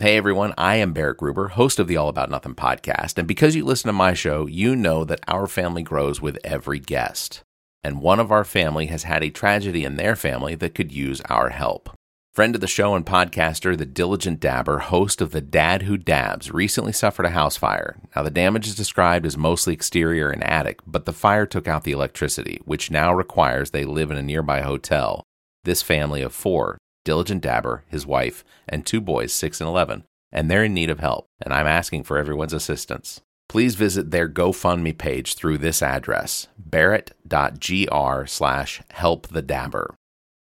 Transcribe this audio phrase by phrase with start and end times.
[0.00, 3.16] Hey everyone, I am Barrett Gruber, host of the All About Nothing podcast.
[3.16, 6.80] And because you listen to my show, you know that our family grows with every
[6.80, 7.44] guest.
[7.84, 11.20] And one of our family has had a tragedy in their family that could use
[11.28, 11.90] our help.
[12.32, 16.50] Friend of the show and podcaster, the Diligent Dabber, host of The Dad Who Dabs,
[16.50, 17.96] recently suffered a house fire.
[18.16, 21.84] Now, the damage is described as mostly exterior and attic, but the fire took out
[21.84, 25.22] the electricity, which now requires they live in a nearby hotel.
[25.62, 30.50] This family of four Diligent Dabber, his wife, and two boys, 6 and 11, and
[30.50, 33.20] they're in need of help, and I'm asking for everyone's assistance.
[33.48, 39.94] Please visit their GoFundMe page through this address, barrett.gr slash help the dabber.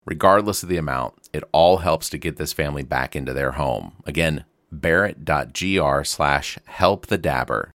[0.06, 3.96] Regardless of the amount, it all helps to get this family back into their home.
[4.06, 7.70] Again, barrett.gr slash help the dabber.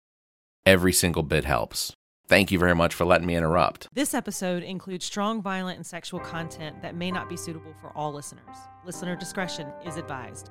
[0.66, 1.94] Every single bit helps.
[2.28, 3.88] Thank you very much for letting me interrupt.
[3.94, 8.12] This episode includes strong, violent, and sexual content that may not be suitable for all
[8.12, 8.58] listeners.
[8.86, 10.50] Listener discretion is advised.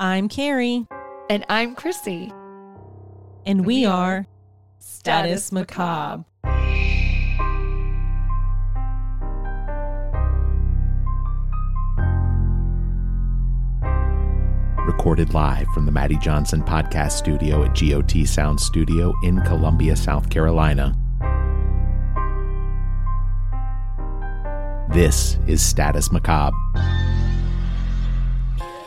[0.00, 0.86] I'm Carrie,
[1.30, 2.32] And I'm Chrissy.
[3.46, 4.26] and we we are are
[4.78, 6.24] Status Status Macabre.
[14.88, 20.30] Recorded live from the Maddie Johnson podcast studio at GOT Sound Studio in Columbia, South
[20.30, 20.96] Carolina.
[24.90, 26.56] This is Status Macabre.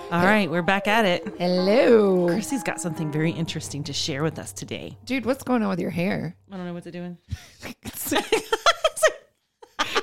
[0.10, 1.36] All right, we're back at it.
[1.38, 2.26] Hello.
[2.30, 4.98] Chrissy's got something very interesting to share with us today.
[5.06, 6.36] Dude, what's going on with your hair?
[6.52, 7.20] I don't know what's it doing.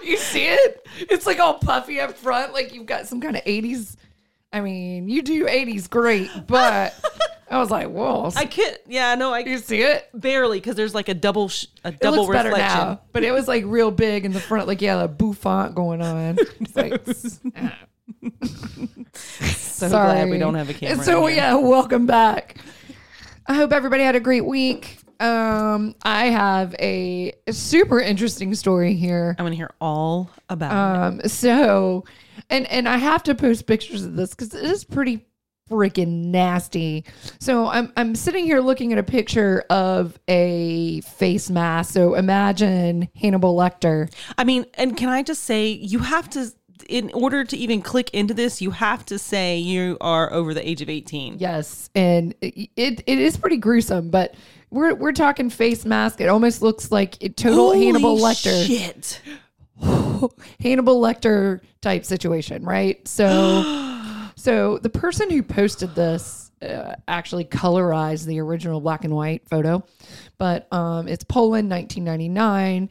[0.05, 0.87] you see it?
[1.11, 3.97] It's like all puffy up front, like you've got some kind of 80s.
[4.53, 6.95] I mean, you do 80s great, but
[7.51, 8.31] I was like, whoa.
[8.35, 8.79] I can't.
[8.87, 10.09] Yeah, no, I you see it?
[10.15, 12.79] barely because there's like a double, sh- a It double looks better reflection.
[12.79, 16.01] now, but it was like real big in the front, like yeah, the bouffant going
[16.01, 16.39] on.
[16.61, 17.05] It's like,
[19.15, 20.97] So glad we don't have a camera.
[20.97, 22.57] And so yeah, welcome back.
[23.47, 24.99] I hope everybody had a great week.
[25.21, 29.35] Um, I have a super interesting story here.
[29.39, 31.23] I want to hear all about it.
[31.25, 32.05] Um, so,
[32.51, 35.29] and and I have to post pictures of this because it is pretty
[35.69, 37.05] freaking nasty.
[37.41, 41.93] So I'm I'm sitting here looking at a picture of a face mask.
[41.93, 44.13] So imagine Hannibal Lecter.
[44.37, 46.51] I mean, and can I just say, you have to,
[46.89, 50.67] in order to even click into this, you have to say you are over the
[50.67, 51.39] age of 18.
[51.39, 54.35] Yes, and it it, it is pretty gruesome, but.
[54.71, 56.21] We're, we're talking face mask.
[56.21, 58.67] It almost looks like a total Holy Hannibal Lecter.
[58.67, 59.19] Shit.
[60.61, 63.07] Hannibal Lecter type situation, right?
[63.07, 69.49] So, so the person who posted this uh, actually colorized the original black and white
[69.49, 69.85] photo,
[70.39, 72.91] but um, it's Poland, 1999.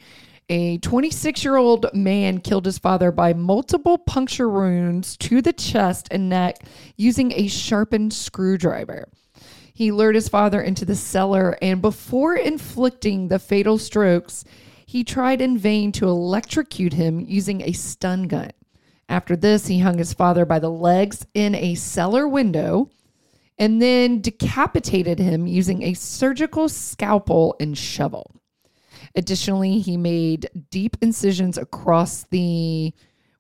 [0.50, 6.08] A 26 year old man killed his father by multiple puncture wounds to the chest
[6.10, 6.60] and neck
[6.96, 9.10] using a sharpened screwdriver.
[9.74, 14.44] He lured his father into the cellar, and before inflicting the fatal strokes,
[14.88, 18.52] he tried in vain to electrocute him using a stun gun.
[19.10, 22.90] After this, he hung his father by the legs in a cellar window
[23.58, 28.40] and then decapitated him using a surgical scalpel and shovel.
[29.14, 32.94] Additionally, he made deep incisions across the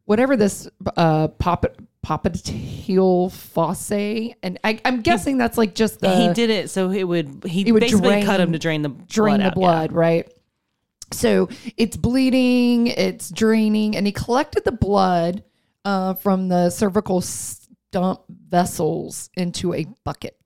[0.03, 1.65] whatever this uh pop
[2.05, 7.03] popliteal fossa, and I, I'm guessing that's like just the he did it so it
[7.03, 9.53] would, he It would basically cut him to drain the drain blood the out, yeah.
[9.53, 10.33] blood, right?
[11.11, 15.43] So it's bleeding, it's draining, and he collected the blood
[15.85, 20.37] uh, from the cervical stump vessels into a bucket.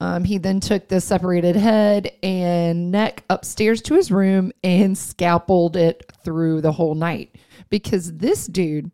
[0.00, 5.76] Um, he then took the separated head and neck upstairs to his room and scalpeled
[5.76, 7.36] it through the whole night
[7.70, 8.90] because this dude,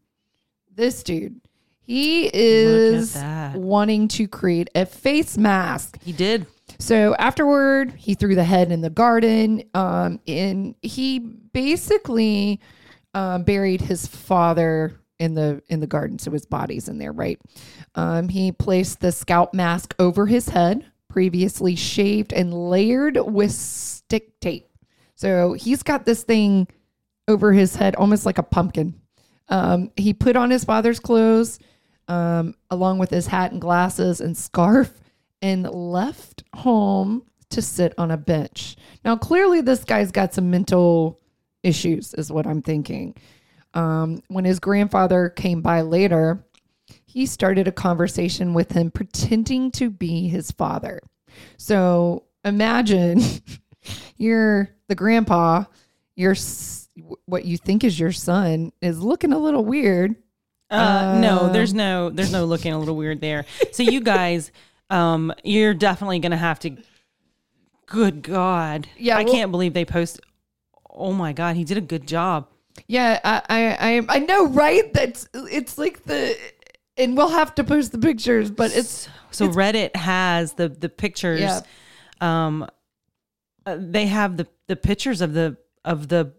[0.75, 1.41] this dude,
[1.83, 3.17] he is
[3.55, 5.99] wanting to create a face mask.
[6.03, 6.47] He did.
[6.81, 9.63] So afterward, he threw the head in the garden.
[9.75, 12.61] Um, and he basically
[13.15, 17.39] um, buried his father in the in the garden, so his body's in there, right?
[17.95, 24.41] Um, he placed the scalp mask over his head, previously shaved and layered with stick
[24.41, 24.66] tape.
[25.16, 26.69] So he's got this thing
[27.28, 28.99] over his head, almost like a pumpkin.
[29.51, 31.59] Um, he put on his father's clothes,
[32.09, 35.00] um, along with his hat and glasses and scarf,
[35.42, 38.77] and left home to sit on a bench.
[39.04, 41.21] Now, clearly, this guy's got some mental
[41.63, 43.16] issues, is what I'm thinking.
[43.75, 46.45] Um, when his grandfather came by later,
[47.07, 51.01] he started a conversation with him, pretending to be his father.
[51.57, 53.21] So imagine
[54.16, 55.65] you're the grandpa,
[56.16, 56.34] your
[57.25, 60.16] what you think is your son is looking a little weird,
[60.71, 63.45] Uh, no, there's no there's no looking a little weird there.
[63.72, 64.53] So you guys,
[64.91, 66.77] um, you're definitely gonna have to.
[67.87, 70.21] Good God, Yeah, I well- can't believe they post.
[70.89, 72.47] Oh my God, he did a good job.
[72.87, 74.92] Yeah, I, I, I, I know, right?
[74.95, 76.37] That's it's like the,
[76.97, 81.41] and we'll have to post the pictures, but it's So Reddit has the the pictures.
[81.41, 81.60] Yeah.
[82.21, 82.66] Um,
[83.66, 86.33] uh, they have the the pictures of the of the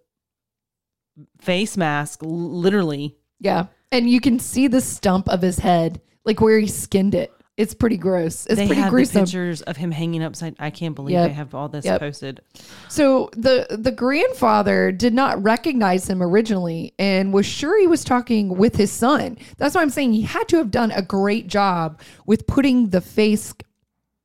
[1.40, 3.18] face mask, literally.
[3.40, 7.32] yeah, and you can see the stump of his head, like where he skinned it.
[7.62, 8.46] It's pretty gross.
[8.48, 9.14] It's they pretty have gruesome.
[9.22, 10.56] the pictures of him hanging upside.
[10.60, 11.30] I can't believe Yep.
[11.30, 12.00] they have all this Yep.
[12.00, 12.42] posted.
[12.90, 18.58] So the the grandfather did not recognize him originally and was sure he was talking
[18.58, 19.38] with his son.
[19.58, 23.02] That's why I'm saying he had to have done a great job with putting the
[23.02, 23.54] face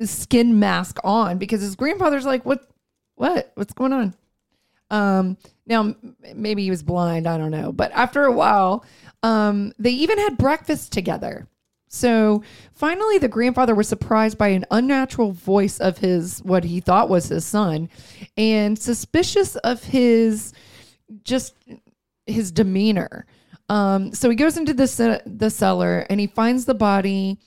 [0.02, 2.68] skin mask on because his grandfather's like, "What?
[3.16, 3.52] What?
[3.54, 4.14] What's going on?"
[4.90, 5.36] Um,
[5.66, 7.26] now m- maybe he was blind.
[7.26, 7.72] I don't know.
[7.72, 8.84] But after a while,
[9.22, 11.48] um, they even had breakfast together.
[11.88, 12.42] So
[12.72, 17.28] finally, the grandfather was surprised by an unnatural voice of his, what he thought was
[17.28, 17.88] his son,
[18.36, 20.52] and suspicious of his
[21.22, 21.54] just
[22.26, 23.26] his demeanor.
[23.68, 27.38] Um, so he goes into the the cellar and he finds the body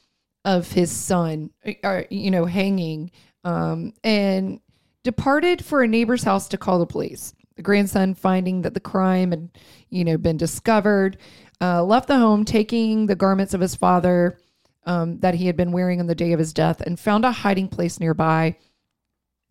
[0.46, 1.52] of his son,
[1.84, 3.12] uh, you know, hanging,
[3.44, 4.60] um, and
[5.04, 7.34] departed for a neighbor's house to call the police.
[7.56, 9.50] The grandson, finding that the crime had,
[9.90, 11.18] you know, been discovered,
[11.62, 14.38] uh, left the home, taking the garments of his father
[14.86, 17.32] um, that he had been wearing on the day of his death, and found a
[17.32, 18.56] hiding place nearby.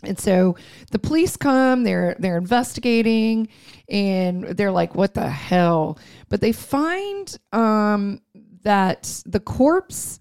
[0.05, 0.57] And so
[0.91, 3.49] the police come, they're they're investigating,
[3.89, 8.21] and they're like, "What the hell?" But they find um,
[8.63, 10.21] that the corpse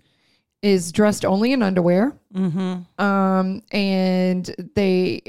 [0.63, 3.03] is dressed only in underwear Mm-hmm.
[3.03, 4.45] um, and
[4.75, 5.21] they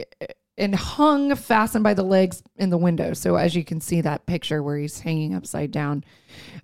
[0.58, 3.14] and hung fastened by the legs in the window.
[3.14, 6.05] So as you can see that picture where he's hanging upside down,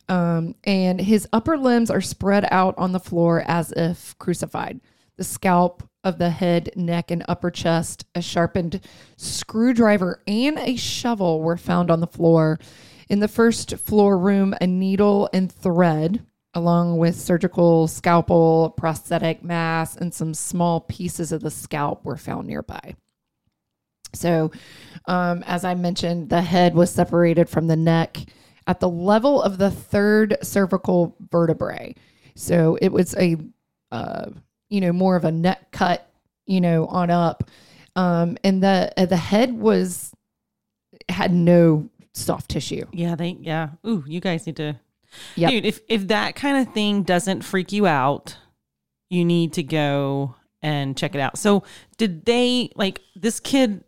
[0.08, 4.81] um, and his upper limbs are spread out on the floor as if crucified.
[5.17, 8.81] The scalp of the head, neck, and upper chest, a sharpened
[9.17, 12.58] screwdriver, and a shovel were found on the floor.
[13.08, 19.97] In the first floor room, a needle and thread, along with surgical scalpel, prosthetic mass,
[19.97, 22.97] and some small pieces of the scalp were found nearby.
[24.14, 24.50] So,
[25.06, 28.19] um, as I mentioned, the head was separated from the neck
[28.66, 31.94] at the level of the third cervical vertebrae.
[32.34, 33.37] So it was a,
[33.93, 34.31] uh,
[34.69, 36.08] you know, more of a neck cut,
[36.46, 37.50] you know, on up,
[37.96, 40.12] um, and the uh, the head was
[41.08, 42.87] had no soft tissue.
[42.93, 43.37] Yeah, they.
[43.40, 43.70] Yeah.
[43.87, 44.76] Ooh, you guys need to.
[45.37, 45.50] Yep.
[45.50, 48.37] Dude, if if that kind of thing doesn't freak you out,
[49.11, 51.38] you need to go and check it out.
[51.38, 51.62] So,
[51.99, 53.84] did they like this kid?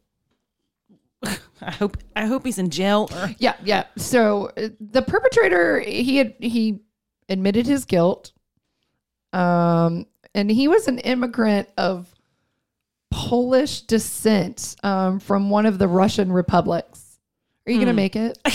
[1.62, 3.08] I hope I hope he's in jail.
[3.14, 3.84] Or, Yeah, yeah.
[3.96, 6.80] So uh, the perpetrator, he had he
[7.28, 8.32] admitted his guilt,
[9.32, 12.08] um, and he was an immigrant of
[13.10, 17.18] Polish descent um, from one of the Russian republics.
[17.66, 17.96] Are you gonna Hmm.
[17.96, 18.38] make it?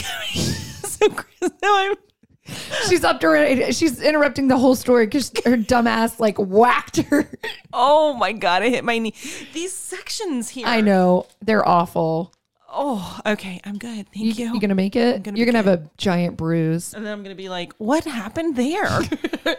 [0.83, 1.07] so
[1.41, 1.95] now I'm.
[2.89, 3.71] she's up to her.
[3.71, 7.29] She's interrupting the whole story because her dumbass like whacked her.
[7.71, 8.63] Oh my god!
[8.63, 9.13] I hit my knee.
[9.53, 10.65] These sections here.
[10.67, 12.33] I know they're awful.
[12.73, 13.59] Oh, okay.
[13.65, 14.07] I'm good.
[14.13, 14.45] Thank you.
[14.45, 14.55] you.
[14.55, 15.23] are gonna make it?
[15.23, 16.93] gonna You're gonna have a giant bruise.
[16.93, 19.01] and then I'm gonna be like, what happened there?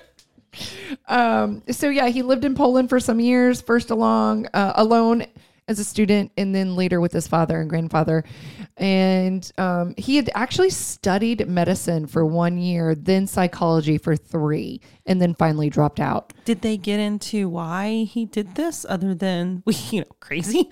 [1.08, 5.24] Um, so yeah, he lived in Poland for some years, first along uh, alone
[5.72, 8.22] as a student, and then later with his father and grandfather.
[8.76, 15.20] And um, he had actually studied medicine for one year, then psychology for three, and
[15.20, 16.32] then finally dropped out.
[16.44, 20.70] Did they get into why he did this, other than you know crazy?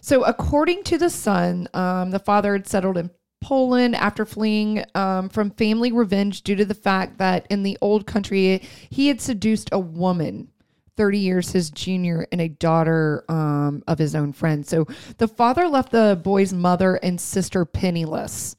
[0.00, 3.10] So, according to the son, um, the father had settled in
[3.42, 8.06] Poland after fleeing um, from family revenge due to the fact that in the old
[8.06, 10.48] country he had seduced a woman.
[10.96, 14.66] 30 years his junior and a daughter um, of his own friend.
[14.66, 14.86] So
[15.18, 18.56] the father left the boy's mother and sister penniless.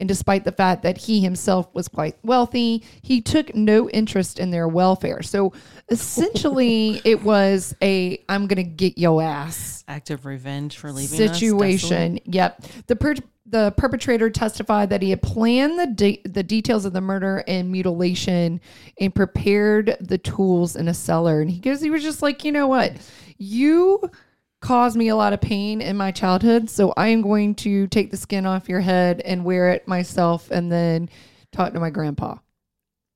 [0.00, 4.50] And despite the fact that he himself was quite wealthy, he took no interest in
[4.50, 5.22] their welfare.
[5.22, 5.52] So
[5.90, 11.28] essentially, it was a I'm going to get your ass Act of revenge for leaving
[11.28, 12.18] us situation.
[12.24, 12.64] Yep.
[12.86, 13.14] The per-
[13.46, 17.70] the perpetrator testified that he had planned the de- the details of the murder and
[17.70, 18.60] mutilation
[19.00, 21.40] and prepared the tools in a cellar.
[21.40, 22.92] And he goes, he was just like, you know what,
[23.38, 24.10] you
[24.60, 28.10] caused me a lot of pain in my childhood, so I am going to take
[28.10, 31.08] the skin off your head and wear it myself, and then
[31.52, 32.36] talk to my grandpa.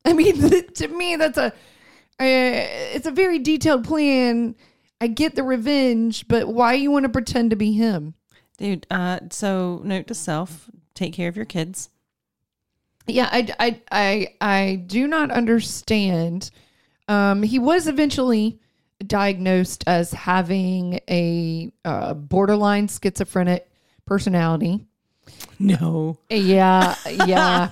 [0.05, 0.41] I mean,
[0.75, 1.53] to me, that's a uh,
[2.21, 4.55] it's a very detailed plan.
[5.01, 8.15] I get the revenge, but why you want to pretend to be him?
[8.57, 8.87] dude.
[8.91, 11.91] Uh, so note to self: take care of your kids.
[13.07, 16.51] Yeah, I, I, I, I do not understand.
[17.07, 18.61] Um, he was eventually
[19.07, 23.69] diagnosed as having a uh, borderline schizophrenic
[24.07, 24.87] personality.
[25.59, 26.19] No.
[26.29, 27.69] Yeah, yeah,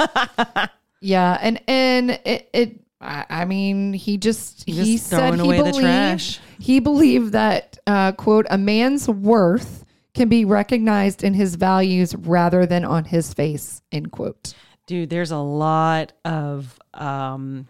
[1.00, 5.64] yeah, and and it, it I, I mean, he just he said he away the
[5.64, 6.40] believed trash.
[6.58, 12.66] he believed that uh, quote a man's worth can be recognized in his values rather
[12.66, 14.54] than on his face end quote.
[14.86, 17.66] Dude, there's a lot of um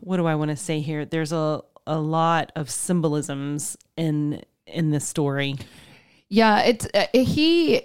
[0.00, 1.04] what do I want to say here?
[1.04, 5.56] There's a a lot of symbolisms in in this story.
[6.28, 7.82] Yeah, it's uh, he.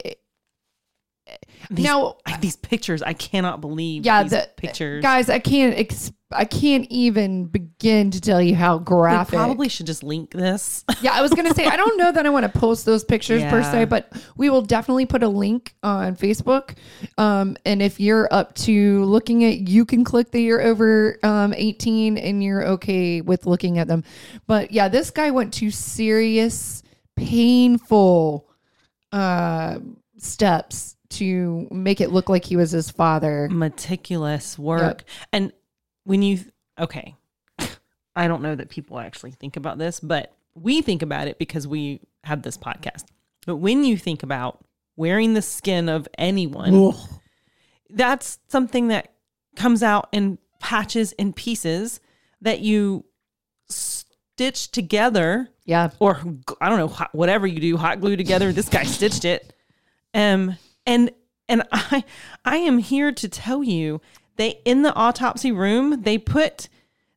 [1.69, 5.03] These, Now- these pictures, I cannot believe Yeah, these the pictures.
[5.03, 5.77] guys, I can't.
[5.77, 9.33] Ex- I can't even begin to tell you how we graphic.
[9.35, 10.85] probably should just link this.
[11.01, 13.41] Yeah, I was gonna say I don't know that I want to post those pictures
[13.43, 16.75] per se, but we will definitely put a link on Facebook.
[17.17, 21.53] Um, and if you're up to looking at, you can click that you're over um,
[21.55, 24.03] 18 and you're okay with looking at them.
[24.45, 26.83] But yeah, this guy went to serious,
[27.15, 28.49] painful
[29.13, 29.79] uh,
[30.17, 33.47] steps to make it look like he was his father.
[33.49, 35.03] Meticulous work.
[35.31, 35.53] And
[36.09, 36.39] when you
[36.79, 37.15] okay,
[38.15, 41.67] I don't know that people actually think about this, but we think about it because
[41.67, 43.03] we have this podcast.
[43.45, 46.73] But when you think about wearing the skin of anyone,
[47.91, 49.13] that's something that
[49.55, 51.99] comes out in patches and pieces
[52.41, 53.05] that you
[53.67, 56.19] stitch together Yeah, or
[56.59, 59.53] I don't know hot, whatever you do hot glue together this guy stitched it.
[60.15, 61.11] Um and
[61.47, 62.03] and I
[62.43, 64.01] I am here to tell you
[64.39, 66.67] they in the autopsy room they put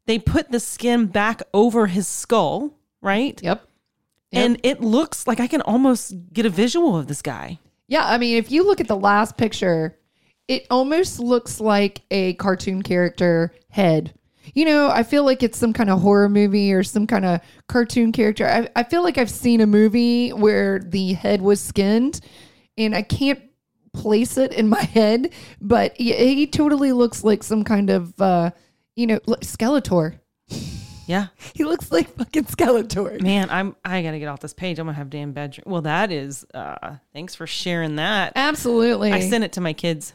[0.04, 3.66] they put the skin back over his skull right yep.
[4.30, 7.58] and it looks like I can almost get a visual of this guy
[7.92, 9.98] Yeah, I mean, if you look at the last picture,
[10.48, 14.14] it almost looks like a cartoon character head.
[14.54, 17.40] You know, I feel like it's some kind of horror movie or some kind of
[17.68, 18.46] cartoon character.
[18.46, 22.20] I, I feel like I've seen a movie where the head was skinned
[22.78, 23.42] and I can't
[23.92, 28.50] place it in my head, but he, he totally looks like some kind of, uh,
[28.96, 30.18] you know, like Skeletor.
[31.06, 33.20] yeah He looks like fucking Skeletor.
[33.20, 36.12] man I'm I gotta get off this page I'm gonna have damn bedroom well that
[36.12, 39.12] is uh thanks for sharing that Absolutely.
[39.12, 40.12] I sent it to my kids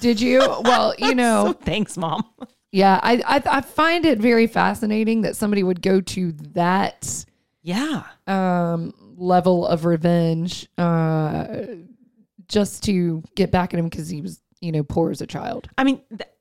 [0.00, 0.38] Did you?
[0.38, 1.46] Well, you know.
[1.46, 2.24] so thanks mom
[2.72, 7.24] Yeah, I, I I find it very fascinating that somebody would go to that
[7.62, 11.46] yeah um, level of revenge uh,
[12.50, 15.68] just to get back at him because he was, you know, poor as a child.
[15.78, 16.34] I mean, that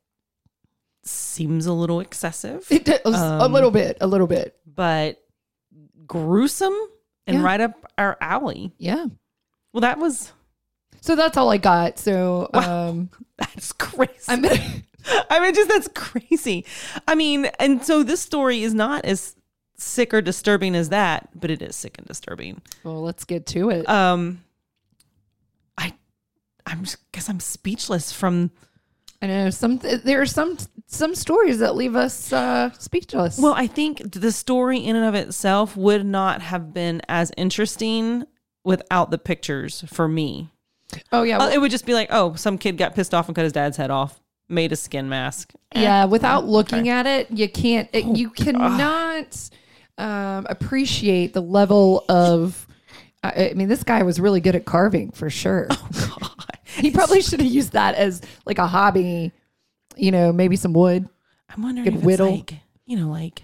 [1.04, 4.58] seems a little excessive, It does, a Um, little bit, a little bit.
[4.66, 5.24] but
[6.06, 6.76] gruesome
[7.28, 7.44] and Yeah.
[7.44, 8.74] right up our alley.
[8.78, 9.06] Yeah.
[9.74, 10.34] Well, that was
[11.02, 11.98] So that's all I got.
[11.98, 12.90] So Wow.
[12.90, 14.12] um, that's crazy.
[14.28, 14.44] I'm
[15.30, 16.66] I mean, just that's crazy.
[17.08, 19.36] I mean, and so this story is not as
[19.78, 22.62] sick or disturbing as that, but it is sick and disturbing.
[22.84, 23.02] well.
[23.02, 23.88] Let's get to it.
[23.88, 24.49] Um, I,
[26.66, 28.52] I'm because I'm speechless from
[29.22, 29.80] I know some.
[29.80, 33.38] There are some some stories that leave us uh, speechless.
[33.38, 38.26] Well, I think the story in and of itself would not have been as interesting
[38.64, 40.50] without the pictures for me.
[41.12, 43.28] oh yeah, Uh, well, it would just be like, oh, some kid got pissed off
[43.28, 45.52] and cut his dad's head off, made a skin mask.
[45.76, 46.06] yeah.
[46.06, 47.90] Without looking at it, you can't.
[47.92, 49.50] It, Oh, you cannot
[49.98, 52.66] um, appreciate the level of.
[53.22, 55.68] I I mean, this guy was really good at carving for sure.
[55.68, 56.39] God.
[56.82, 59.32] He probably should have used that as like a hobby.
[59.96, 61.08] You know, maybe some wood.
[61.50, 62.32] I'm wondering Could if it's whittle.
[62.32, 62.54] like,
[62.86, 63.42] you know, like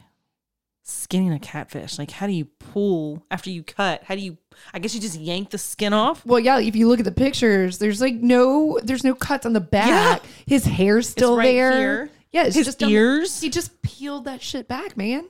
[0.84, 1.98] skinning a catfish.
[1.98, 4.04] Like, how do you pull after you cut?
[4.04, 4.38] How do you?
[4.74, 6.26] I guess you just yank the skin off.
[6.26, 6.60] Well, yeah.
[6.60, 10.22] If you look at the pictures, there's like no, there's no cuts on the back.
[10.24, 10.30] Yeah.
[10.46, 11.78] His hair's still right there.
[11.78, 12.10] here.
[12.32, 13.42] Yeah, it's His just the- ears.
[13.42, 15.26] he just peeled that shit back, man.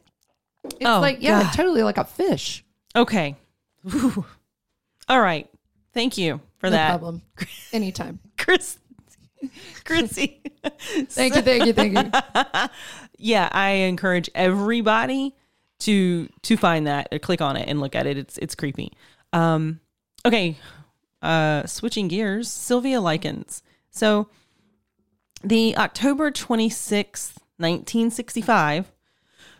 [0.66, 1.54] It's Oh, like yeah, God.
[1.54, 2.64] totally like a fish.
[2.96, 3.36] Okay.
[5.08, 5.50] All right.
[5.96, 6.76] Thank you for that.
[6.76, 7.22] No that, problem.
[7.74, 8.20] Anytime.
[8.38, 8.78] Chris.
[9.86, 10.42] Chrissy.
[11.08, 12.12] Thank you, thank you, thank you.
[13.18, 15.36] yeah, I encourage everybody
[15.80, 18.18] to to find that or click on it and look at it.
[18.18, 18.92] It's it's creepy.
[19.32, 19.80] Um,
[20.26, 20.58] okay,
[21.22, 23.64] uh, switching gears, Sylvia Likens.
[23.92, 24.28] So,
[25.44, 28.92] the October twenty sixth, nineteen sixty five,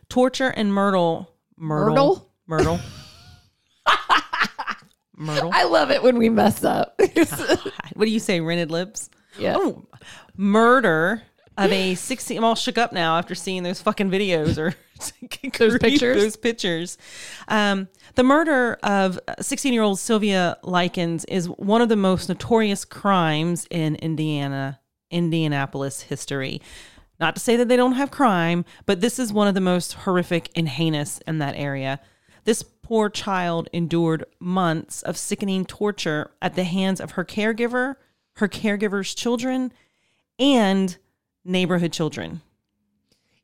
[0.10, 2.80] torture and myrtle, myrtle, myrtle, myrtle.
[5.54, 7.00] I love it when we mess up.
[7.96, 8.42] What do you say?
[8.42, 9.10] Rented lips.
[9.40, 9.56] yeah.
[9.58, 9.86] Oh,
[10.36, 11.24] murder
[11.58, 14.76] of a 16 I'm all shook up now after seeing those fucking videos or
[15.58, 16.22] Those pictures?
[16.22, 16.98] those pictures
[17.48, 22.84] um, the murder of 16 year old Sylvia Likens is one of the most notorious
[22.86, 24.80] crimes in Indiana
[25.12, 26.62] Indianapolis history.
[27.20, 29.94] Not to say that they don't have crime, but this is one of the most
[29.94, 32.02] horrific and heinous in that area.
[32.46, 37.96] This poor child endured months of sickening torture at the hands of her caregiver,
[38.38, 39.74] her caregiver's children,
[40.40, 40.98] and
[41.44, 42.42] neighborhood children.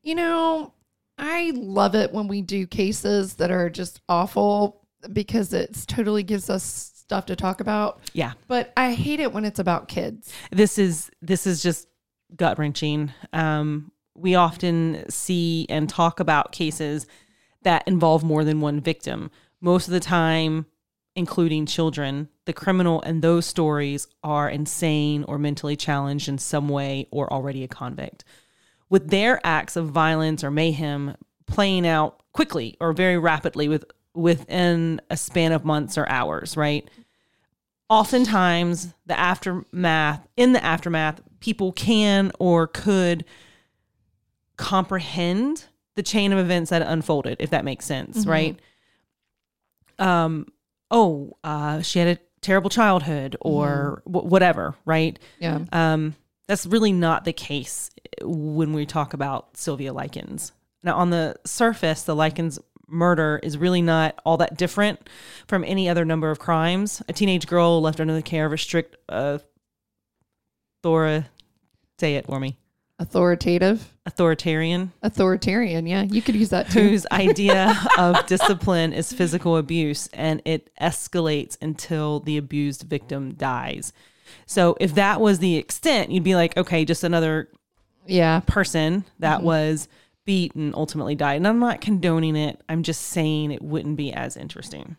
[0.04, 0.74] You know,
[1.18, 6.50] I love it when we do cases that are just awful because it totally gives
[6.50, 8.00] us stuff to talk about.
[8.14, 8.34] Yeah.
[8.48, 10.32] But I hate it when it's about kids.
[10.52, 11.88] This is this is just
[12.36, 13.12] gut wrenching.
[13.34, 17.08] Um, we often see and talk about cases
[17.64, 19.32] that involve more than one victim.
[19.60, 20.66] Most of the time,
[21.16, 27.08] including children, the criminal in those stories are insane or mentally challenged in some way
[27.12, 28.24] or already a convict.
[28.90, 31.16] With their acts of violence or mayhem
[31.46, 36.90] playing out quickly or very rapidly with within a span of months or hours, right?
[37.90, 43.26] Oftentimes, the aftermath, in the aftermath, people can or could
[44.58, 45.66] comprehend
[46.02, 48.60] the chain of events that unfolded, if that makes sense, right?
[50.00, 50.48] Um,
[50.90, 55.20] oh, uh, she had a terrible childhood or wh- whatever, right?
[55.38, 55.60] Yeah.
[55.72, 56.16] Um,
[56.48, 57.92] that's really not the case
[58.24, 60.54] when we talk about Sylvia Likens.
[60.82, 65.08] Now, on the surface, the Likens murder is really not all that different
[65.48, 67.04] from any other number of crimes.
[67.08, 69.38] A teenage girl left under the care of a strict uh,
[70.82, 71.30] Thora,
[72.00, 72.58] say it for me,
[73.00, 73.88] Authoritative.
[74.12, 75.88] Authoritarian Authoritarian.
[75.88, 76.04] Yeah.
[76.04, 76.90] You could use that too.
[76.90, 83.94] whose idea of discipline is physical abuse and it escalates until the abused victim dies.
[84.46, 87.50] So if that was the extent, you'd be like, okay, just another
[88.06, 88.42] yeah.
[88.46, 89.88] person that was
[90.26, 91.38] beaten ultimately died.
[91.38, 92.62] And I'm not condoning it.
[92.68, 94.98] I'm just saying it wouldn't be as interesting.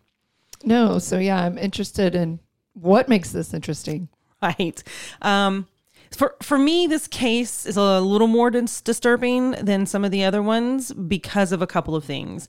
[0.65, 0.99] No.
[0.99, 2.41] So, yeah, I'm interested in
[2.73, 4.09] what makes this interesting.
[4.43, 4.83] Right.
[5.21, 5.69] Um,
[6.17, 10.25] for for me, this case is a little more dis- disturbing than some of the
[10.25, 12.49] other ones because of a couple of things.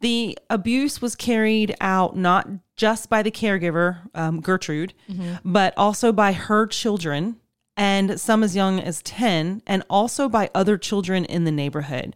[0.00, 4.94] The abuse was carried out not just by the caregiver, um, Gertrude,
[5.44, 7.36] but also by her children
[7.76, 12.14] and some as young as 10, and also by other children in the neighborhood.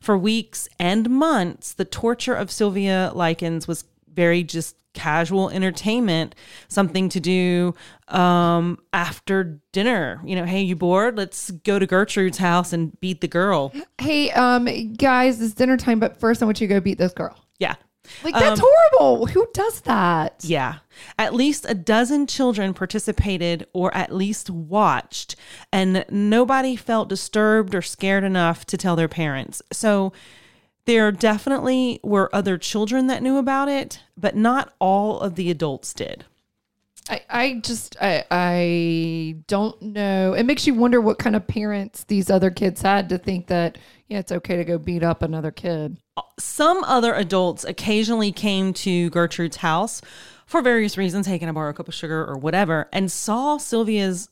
[0.00, 6.34] For weeks and months, the torture of Sylvia Likens was very just casual entertainment,
[6.68, 7.74] something to do
[8.08, 10.20] um, after dinner.
[10.24, 11.16] You know, hey, you bored?
[11.16, 13.72] Let's go to Gertrude's house and beat the girl.
[13.98, 17.12] Hey, um, guys, it's dinner time, but first I want you to go beat this
[17.12, 17.38] girl.
[17.58, 17.74] Yeah.
[18.22, 19.26] Like, that's horrible.
[19.26, 20.44] Who does that?
[20.44, 20.76] Yeah.
[21.18, 25.36] At least a dozen children participated or at least watched,
[25.72, 29.62] and nobody felt disturbed or scared enough to tell their parents.
[29.72, 30.12] So
[30.86, 35.94] there definitely were other children that knew about it, but not all of the adults
[35.94, 36.24] did.
[37.08, 40.32] I, I just I I don't know.
[40.32, 43.76] It makes you wonder what kind of parents these other kids had to think that
[44.08, 45.98] yeah, it's okay to go beat up another kid.
[46.38, 50.00] Some other adults occasionally came to Gertrude's house
[50.46, 53.58] for various reasons, taking can I borrow a cup of sugar or whatever, and saw
[53.58, 54.28] Sylvia's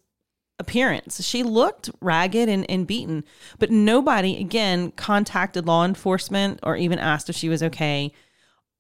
[0.63, 1.23] appearance.
[1.25, 3.25] She looked ragged and, and beaten,
[3.59, 8.13] but nobody, again, contacted law enforcement or even asked if she was okay.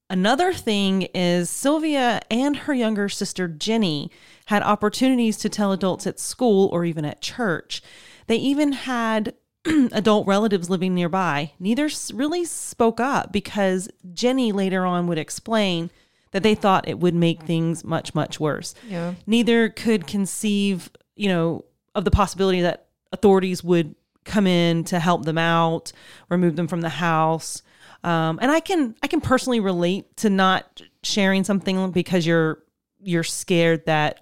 [0.09, 4.11] Another thing is Sylvia and her younger sister Jenny
[4.47, 7.83] had opportunities to tell adults at school or even at church.
[8.27, 9.35] They even had
[9.92, 11.53] adult relatives living nearby.
[11.59, 15.90] Neither really spoke up because Jenny later on would explain
[16.33, 18.75] that they thought it would make things much, much worse.
[18.88, 19.14] Yeah.
[19.27, 25.24] Neither could conceive, you know, of the possibility that authorities would come in to help
[25.24, 25.92] them out,
[26.31, 27.62] remove them from the house.
[28.05, 32.62] Um, and I can I can personally relate to not sharing something because you're
[33.00, 34.20] you're scared that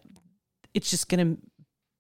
[0.74, 1.42] it's just going to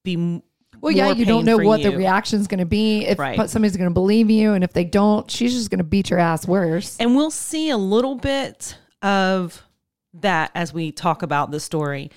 [0.04, 0.42] be
[0.80, 1.96] Well, yeah, you don't know what the you.
[1.98, 3.04] reaction's going to be.
[3.04, 3.50] If Right.
[3.50, 6.18] somebody's going to believe you, and if they don't, she's just going to beat your
[6.18, 6.96] ass worse.
[6.98, 9.62] And we'll see a little bit of
[10.14, 12.10] that as we talk about the story.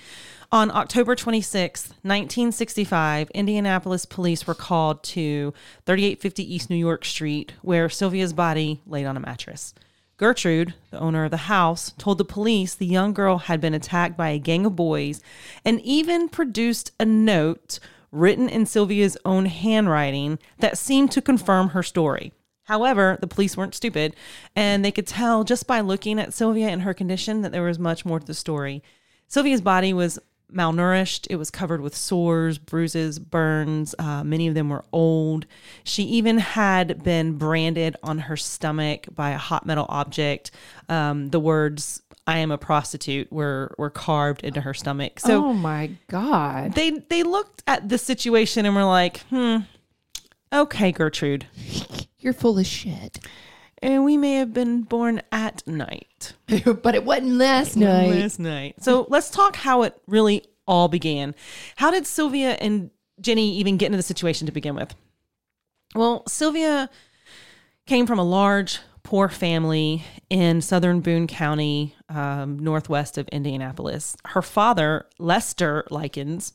[0.54, 5.52] On October 26, 1965, Indianapolis police were called to
[5.84, 9.74] 3850 East New York Street, where Sylvia's body laid on a mattress.
[10.16, 14.16] Gertrude, the owner of the house, told the police the young girl had been attacked
[14.16, 15.20] by a gang of boys
[15.64, 17.80] and even produced a note
[18.12, 22.32] written in Sylvia's own handwriting that seemed to confirm her story.
[22.66, 24.14] However, the police weren't stupid,
[24.54, 27.80] and they could tell just by looking at Sylvia and her condition that there was
[27.80, 28.84] much more to the story.
[29.26, 30.20] Sylvia's body was
[30.54, 31.26] malnourished.
[31.30, 33.94] It was covered with sores, bruises, burns.
[33.98, 35.46] Uh, many of them were old.
[35.82, 40.50] She even had been branded on her stomach by a hot metal object.
[40.88, 45.20] Um, the words I am a prostitute were were carved into her stomach.
[45.20, 46.74] So oh my god.
[46.74, 49.58] they they looked at the situation and were like, "Hmm,
[50.52, 51.46] okay, Gertrude,
[52.18, 53.18] You're full of shit.
[53.84, 56.34] And we may have been born at night."
[56.82, 58.10] but it wasn't last night.
[58.10, 58.82] Last night.
[58.82, 61.34] So let's talk how it really all began.
[61.76, 64.94] How did Sylvia and Jenny even get into the situation to begin with?
[65.94, 66.90] Well, Sylvia
[67.86, 74.16] came from a large, poor family in southern Boone County, um, northwest of Indianapolis.
[74.24, 76.54] Her father, Lester Likens,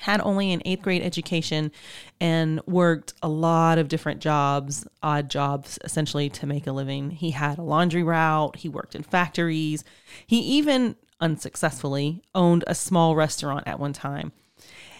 [0.00, 1.72] had only an eighth grade education
[2.20, 7.10] and worked a lot of different jobs, odd jobs, essentially to make a living.
[7.10, 9.84] He had a laundry route, he worked in factories,
[10.26, 14.32] he even unsuccessfully owned a small restaurant at one time.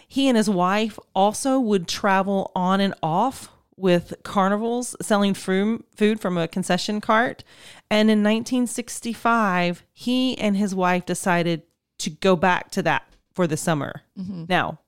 [0.07, 5.85] He and his wife also would travel on and off with carnivals selling food,
[6.19, 7.45] from a concession cart.
[7.91, 11.63] And in 1965, he and his wife decided
[11.99, 14.03] to go back to that for the summer.
[14.19, 14.45] Mm-hmm.
[14.49, 14.88] Now, I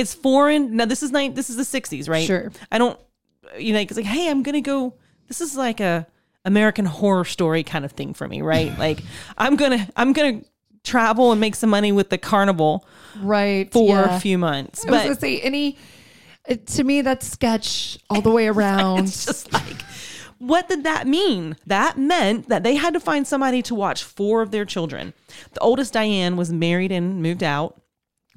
[0.00, 0.76] it's foreign.
[0.76, 2.26] Now this is nine, this is the 60s, right?
[2.26, 2.50] Sure.
[2.72, 2.98] I don't
[3.58, 4.94] you know, it's like, hey, I'm gonna go.
[5.28, 6.06] This is like a
[6.44, 8.76] American horror story kind of thing for me, right?
[8.86, 9.00] like
[9.38, 10.42] I'm gonna I'm gonna
[10.84, 12.86] travel and make some money with the carnival
[13.20, 13.70] Right.
[13.72, 14.16] for yeah.
[14.16, 14.86] a few months.
[14.86, 15.76] I was But gonna say any.
[16.48, 19.00] uh, To me, that's sketch all the way around.
[19.04, 19.82] it's just like
[20.38, 21.54] what did that mean?
[21.66, 25.12] That meant that they had to find somebody to watch four of their children.
[25.52, 27.78] The oldest, Diane, was married and moved out.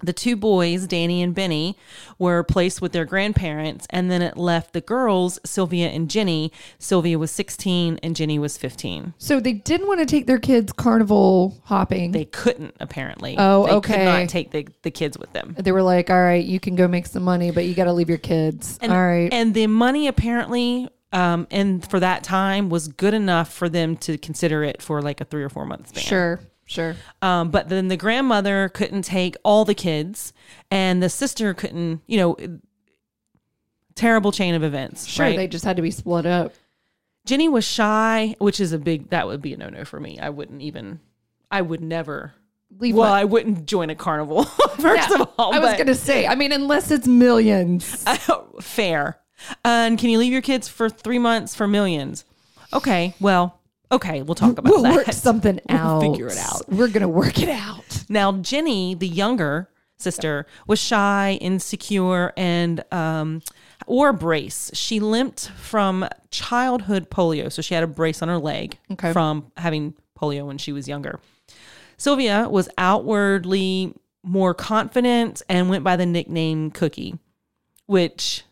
[0.04, 1.78] The two boys, Danny and Benny,
[2.20, 6.52] were placed with their grandparents, and then it left the girls, Sylvia and Jenny.
[6.78, 9.13] Sylvia was 16 and Jenny was 15.
[9.18, 12.12] so they didn't want to take their kids carnival hopping.
[12.12, 13.36] They couldn't, apparently.
[13.38, 14.06] Oh, they Could okay.
[14.06, 15.56] not take the, the kids with them.
[15.58, 17.94] they were like, "All right, you can go make some money, but you got to
[17.94, 19.32] leave your kids." And, All right.
[19.34, 24.18] And the money apparently, um, and for that time was good enough for them to
[24.18, 26.04] consider it for like a three or four month span.
[26.04, 26.39] sure.
[26.73, 26.95] Sure.
[27.21, 30.33] Um, but then the grandmother couldn't take all the kids,
[30.71, 32.01] and the sister couldn't.
[32.07, 32.38] You know,
[33.95, 35.05] terrible chain of events.
[35.07, 35.25] Sure.
[35.25, 35.36] right?
[35.38, 36.53] They just had to be split up.
[37.25, 39.09] Jenny was shy, which is a big.
[39.09, 40.19] That would be a no no for me.
[40.19, 40.99] I wouldn't even.
[41.49, 42.33] I would never.
[42.79, 44.43] Leave Well, my- I wouldn't join a carnival.
[44.79, 46.25] First Yeah, of all, I was gonna say.
[46.27, 48.03] I mean, unless it's millions.
[48.62, 49.19] fair.
[49.63, 52.25] And can you leave your kids for three months for millions?
[52.73, 53.59] Okay, well,
[53.93, 54.95] okay, we'll talk about we'll that.
[54.95, 56.01] work something We'll out.
[56.01, 56.67] figure it out.
[56.69, 58.03] We're gonna work it out.
[58.10, 63.41] Now, Jenny, the younger sister, was shy, insecure, and um,
[63.88, 64.69] wore a brace.
[64.73, 69.13] She limped from childhood polio, so she had a brace on her leg Okay.
[69.13, 71.19] from having polio when she was younger.
[71.97, 77.17] Sylvia was outwardly more confident and went by the nickname Cookie,
[77.86, 78.43] which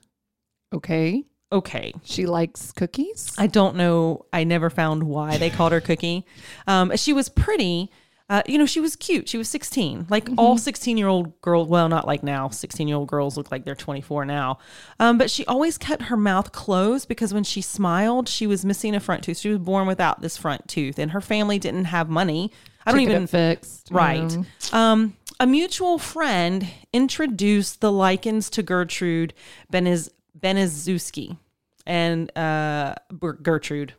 [0.73, 1.25] Okay.
[1.51, 1.93] Okay.
[2.03, 3.33] She likes cookies.
[3.37, 4.25] I don't know.
[4.31, 6.25] I never found why they called her Cookie.
[6.67, 7.91] Um, she was pretty.
[8.29, 9.27] Uh, you know, she was cute.
[9.27, 10.07] She was 16.
[10.09, 12.47] Like all 16 year old girls, well, not like now.
[12.47, 14.57] 16 year old girls look like they're 24 now.
[15.01, 18.95] Um, but she always kept her mouth closed because when she smiled, she was missing
[18.95, 19.37] a front tooth.
[19.39, 22.53] She was born without this front tooth, and her family didn't have money.
[22.85, 23.91] I don't even fixed.
[23.91, 24.21] you Right.
[24.31, 24.45] know.
[24.71, 29.33] Um, a mutual friend introduced the Likens to Gertrude
[29.73, 31.37] Beniz- Baniszewski
[31.85, 32.95] and uh,
[33.41, 33.93] Gertrude.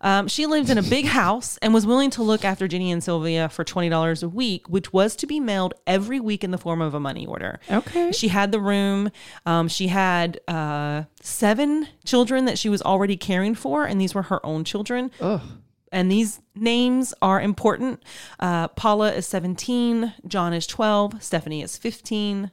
[0.00, 3.04] Um, she lived in a big house and was willing to look after Jenny and
[3.04, 6.80] Sylvia for $20 a week, which was to be mailed every week in the form
[6.80, 7.60] of a money order.
[7.70, 8.10] Okay.
[8.10, 9.10] She had the room.
[9.46, 14.22] Um, she had uh, seven children that she was already caring for, and these were
[14.22, 15.42] her own children Ugh.
[15.92, 18.02] and these names are important.
[18.40, 22.50] Uh, Paula is 17, John is 12, Stephanie is 15,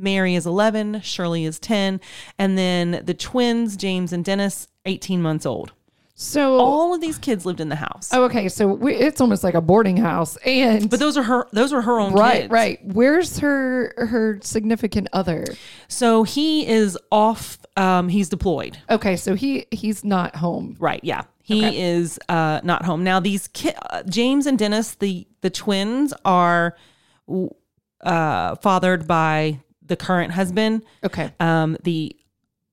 [0.00, 2.00] Mary is 11, Shirley is 10,
[2.38, 5.72] and then the twins, James and Dennis, 18 months old.
[6.14, 6.58] So.
[6.58, 8.10] All of these kids lived in the house.
[8.12, 8.50] oh, okay.
[8.50, 11.80] So we, it's almost like a boarding house, and But those are her those are
[11.80, 12.52] her own right, kids.
[12.52, 12.78] right.
[12.84, 15.46] Where's her her significant other?
[15.88, 18.76] So he is off um he's deployed.
[18.90, 20.76] Okay, so he he's not home.
[20.78, 21.00] Right.
[21.02, 21.22] Yeah.
[21.42, 21.80] He Okay.
[21.94, 23.18] is uh, not home now.
[23.18, 26.76] These ki- uh, James and Dennis, the the twins, are
[28.02, 29.60] uh, fathered by
[29.90, 30.82] the current husband.
[31.04, 31.34] Okay.
[31.40, 32.16] Um, the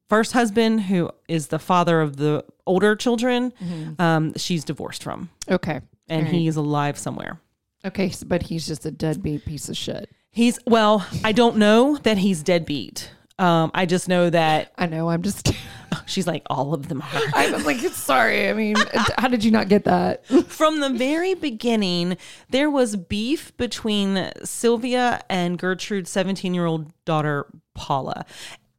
[0.08, 3.52] first husband, who is the father of the older children,
[4.00, 5.82] um, she's divorced from, Okay.
[6.08, 6.34] and right.
[6.34, 7.42] he is alive somewhere.
[7.86, 10.10] Okay, but he's just a deadbeat piece of shit.
[10.32, 11.06] He's well.
[11.24, 13.12] I don't know that he's deadbeat.
[13.40, 15.10] Um, I just know that I know.
[15.10, 15.52] I'm just.
[16.06, 17.22] she's like all of them are.
[17.36, 18.50] I was like, sorry.
[18.50, 18.76] I mean,
[19.18, 20.26] how did you not get that?
[20.48, 22.18] From the very beginning,
[22.50, 28.26] there was beef between Sylvia and Gertrude's 17 year old daughter, Paula.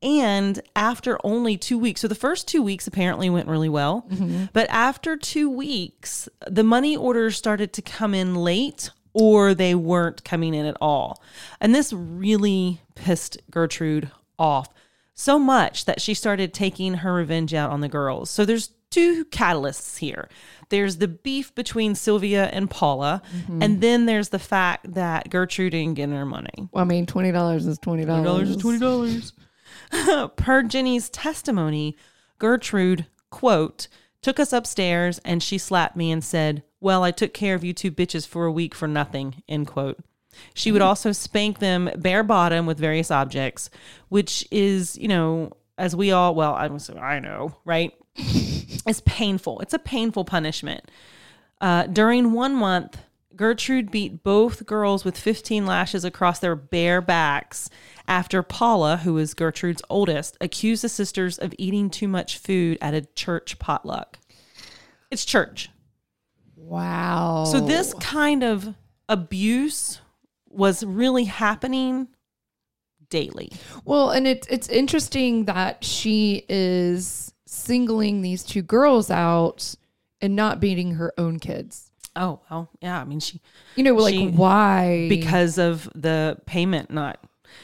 [0.01, 4.07] And after only two weeks, so the first two weeks apparently went really well.
[4.53, 10.23] But after two weeks, the money orders started to come in late or they weren't
[10.23, 11.21] coming in at all.
[11.61, 14.69] And this really pissed Gertrude off
[15.15, 18.31] so much that she started taking her revenge out on the girls.
[18.31, 20.29] So there's two catalysts here.
[20.69, 23.63] There's the beef between Sylvia and Paula, mm-hmm.
[23.63, 26.69] and then there's the fact that Gertrude didn't get her money.
[26.73, 28.25] Well, I mean, twenty dollars is twenty dollars.
[28.25, 29.33] Dollars is twenty dollars.
[30.37, 31.97] per Jenny's testimony,
[32.39, 33.89] Gertrude, quote,
[34.23, 37.73] took us upstairs and she slapped me and said, Well, I took care of you
[37.73, 39.99] two bitches for a week for nothing, end quote.
[40.55, 43.71] She would also spank them bare bottom with various objects,
[44.09, 46.69] which is, you know, as we all, well, I,
[47.01, 47.93] I know, right?
[48.17, 49.61] it's painful.
[49.61, 50.91] It's a painful punishment.
[51.61, 52.99] Uh, during one month,
[53.39, 57.71] Gertrude beat both girls with 15 lashes across their bare backs
[58.09, 62.95] after Paula, who was Gertrude's oldest, accused the sisters of eating too much food at
[62.95, 64.19] a church potluck.
[65.11, 65.71] It's church.
[66.57, 67.45] Wow.
[67.47, 68.75] So this kind of
[69.09, 70.01] abuse
[70.59, 72.09] was really happening
[73.09, 73.51] daily.
[73.85, 79.75] Well, and it's it's interesting that she is singling these two girls out
[80.21, 81.91] and not beating her own kids.
[82.17, 83.01] Oh, well, yeah.
[83.01, 83.41] I mean, she,
[83.77, 85.07] You know, like She- why?
[85.09, 87.19] because of the payment, not,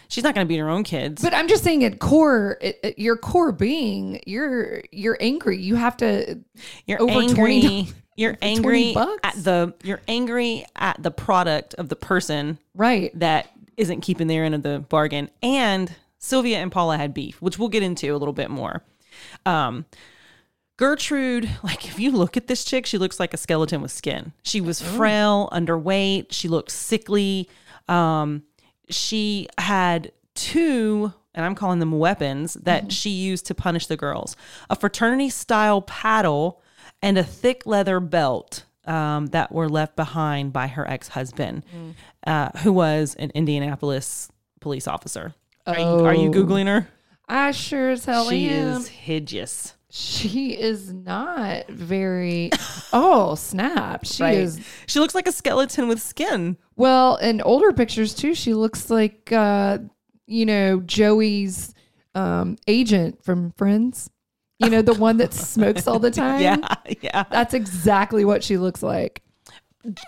[0.08, 1.22] she's not going to beat her own kids.
[1.22, 5.58] But I'm just saying, at core, at, at your core being, you're you're angry.
[5.60, 6.40] You have to.
[6.86, 7.34] You're over angry.
[7.34, 13.10] 20 you're angry at the you're angry at the product of the person Right.
[13.18, 15.30] that isn't keeping their end of the bargain.
[15.42, 18.82] And Sylvia and Paula had beef, which we'll get into a little bit more.
[19.44, 19.84] Um,
[20.76, 24.32] Gertrude, like if you look at this chick, she looks like a skeleton with skin.
[24.42, 26.26] She was frail, underweight.
[26.30, 27.48] She looked sickly.
[27.88, 28.42] Um,
[28.90, 34.36] she had two, and I'm calling them weapons that she used to punish the girls:
[34.70, 36.60] a fraternity style paddle
[37.02, 41.64] and a thick leather belt um, that were left behind by her ex husband,
[42.26, 44.28] uh, who was an Indianapolis
[44.60, 45.34] police officer.
[45.66, 46.32] Are, you, are you Oh.
[46.32, 46.88] googling her?
[47.26, 48.80] I sure as hell she am.
[48.82, 49.74] is hideous.
[49.96, 52.50] She is not very.
[52.92, 54.04] oh snap!
[54.04, 54.38] She Right.
[54.38, 54.58] is.
[54.86, 56.56] She looks like a skeleton with skin.
[56.74, 59.78] Well, in older pictures too, she looks like uh,
[60.26, 61.74] you know Joey's
[62.16, 64.10] um, agent from Friends.
[64.58, 66.40] You know the one that smokes all the time.
[66.42, 66.58] Yeah,
[67.00, 67.22] yeah.
[67.30, 69.22] that's exactly what she looks like.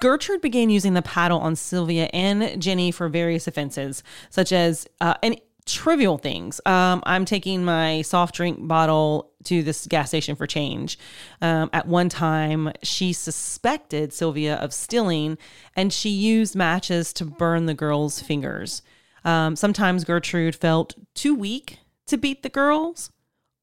[0.01, 5.15] Gertrude began using the paddle on Sylvia and Jenny for various offenses, such as uh,
[5.23, 6.61] and trivial things.
[6.65, 10.99] Um, I'm taking my soft drink bottle to this gas station for change.
[11.43, 15.39] Um, at one time, she suspected Sylvia of stealing,
[15.75, 18.83] and she used matches to burn the girls' fingers.
[19.25, 23.11] Um, sometimes Gertrude felt too weak to beat the girls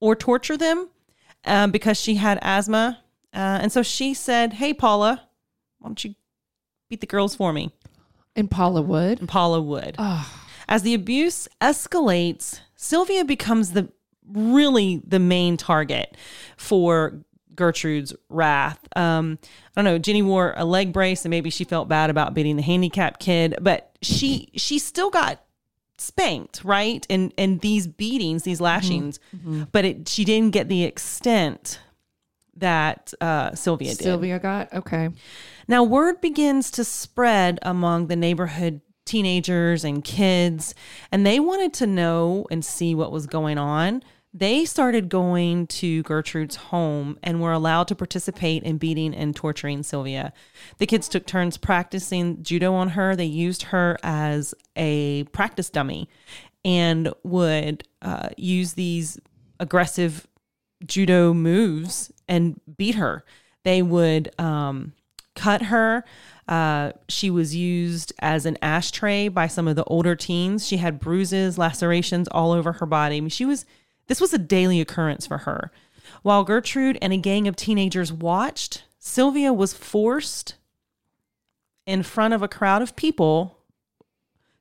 [0.01, 0.89] or torture them
[1.45, 2.99] um, because she had asthma.
[3.33, 5.29] Uh, and so she said, Hey, Paula,
[5.79, 6.15] why don't you
[6.89, 7.71] beat the girls for me?
[8.35, 9.19] And Paula would?
[9.19, 9.95] And Paula would.
[10.67, 13.89] As the abuse escalates, Sylvia becomes the
[14.31, 16.15] really the main target
[16.57, 17.23] for
[17.55, 18.79] Gertrude's wrath.
[18.95, 19.37] Um,
[19.75, 19.99] I don't know.
[19.99, 23.55] Jenny wore a leg brace, and maybe she felt bad about beating the handicapped kid,
[23.61, 25.43] but she she still got
[25.97, 27.05] spanked, right?
[27.09, 29.19] And and these beatings, these lashings,
[29.71, 31.79] but it, she didn't get the extent
[32.57, 34.03] that uh, Sylvia did.
[34.03, 35.09] Sylvia got okay.
[35.67, 40.73] Now, word begins to spread among the neighborhood teenagers and kids,
[41.11, 44.03] and they wanted to know and see what was going on.
[44.35, 49.83] They started going to Gertrude's home and were allowed to participate in beating and torturing
[49.83, 50.33] Sylvia.
[50.79, 53.15] The kids took turns practicing judo on her.
[53.15, 56.09] They used her as a practice dummy
[56.65, 59.19] and would uh, use these
[59.59, 60.25] aggressive
[60.83, 63.23] judo moves and beat her.
[63.63, 64.93] They would um,
[65.35, 66.03] cut her.
[66.47, 70.67] Uh, she was used as an ashtray by some of the older teens.
[70.67, 73.17] She had bruises, lacerations all over her body.
[73.17, 73.65] I mean, she was.
[74.07, 75.71] This was a daily occurrence for her.
[76.21, 80.55] While Gertrude and a gang of teenagers watched, Sylvia was forced
[81.85, 83.59] in front of a crowd of people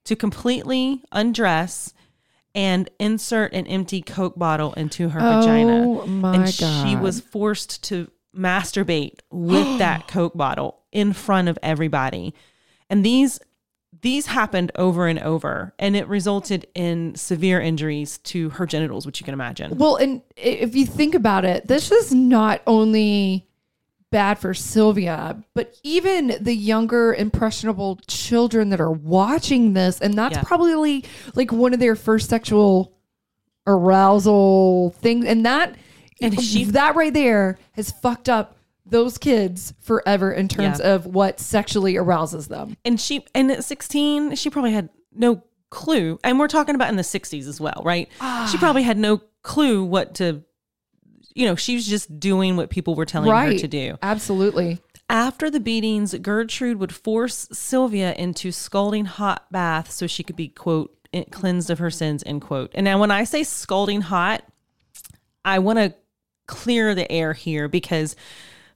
[0.05, 1.95] to completely undress
[2.55, 5.85] and insert an empty Coke bottle into her vagina.
[5.87, 11.59] Oh my and she was forced to masturbate with that Coke bottle in front of
[11.63, 12.35] everybody.
[12.91, 13.39] And these
[14.01, 19.21] these happened over and over, and it resulted in severe injuries to her genitals, which
[19.21, 19.77] you can imagine.
[19.79, 23.47] Well, and if you think about it, this is not only
[24.11, 30.37] bad for Sylvia, but even the younger, impressionable children that are watching this, and that's
[30.37, 30.43] Yeah.
[30.43, 32.93] probably like one of their first sexual
[33.67, 35.77] arousal things and that
[36.23, 40.95] And she- that right there has fucked up those kids forever in terms Yeah.
[40.95, 42.77] of what sexually arouses them.
[42.85, 46.97] and she and at 16 she probably had no clue and we're talking about in
[46.97, 48.47] the 60s as well right Ah.
[48.51, 50.43] she probably had no clue what to
[51.35, 54.81] you know she was just doing what people were telling her to do Absolutely.
[55.09, 60.49] after the beatings gertrude would force sylvia into scalding hot baths so she could be
[60.49, 60.93] quote
[61.31, 64.43] cleansed of her sins end quote and now when i say scalding hot
[65.45, 65.95] i want to
[66.47, 68.17] clear the air here because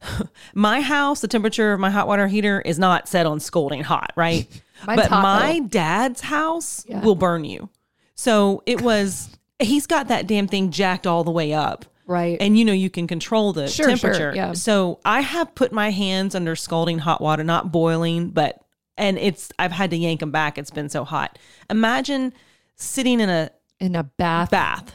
[0.55, 4.13] my house, the temperature of my hot water heater is not set on scalding hot,
[4.17, 4.47] right?
[4.87, 5.69] Mine's but hot, my though.
[5.69, 7.01] dad's house Yeah.
[7.03, 7.69] will burn you.
[8.15, 11.87] So it was, he's got that damn thing jacked all the way up.
[12.07, 12.37] Right.
[12.41, 14.33] And you know, you can control the Sure, sure, temperature.
[14.37, 14.53] yeah.
[14.53, 18.63] So I have put my hands under scalding hot water, not boiling, but,
[18.97, 20.57] and it's, I've had to yank them back.
[20.57, 21.39] It's been so hot.
[21.69, 22.33] Imagine
[22.77, 23.51] sitting in a
[23.81, 24.51] in a bath.
[24.51, 24.95] bath.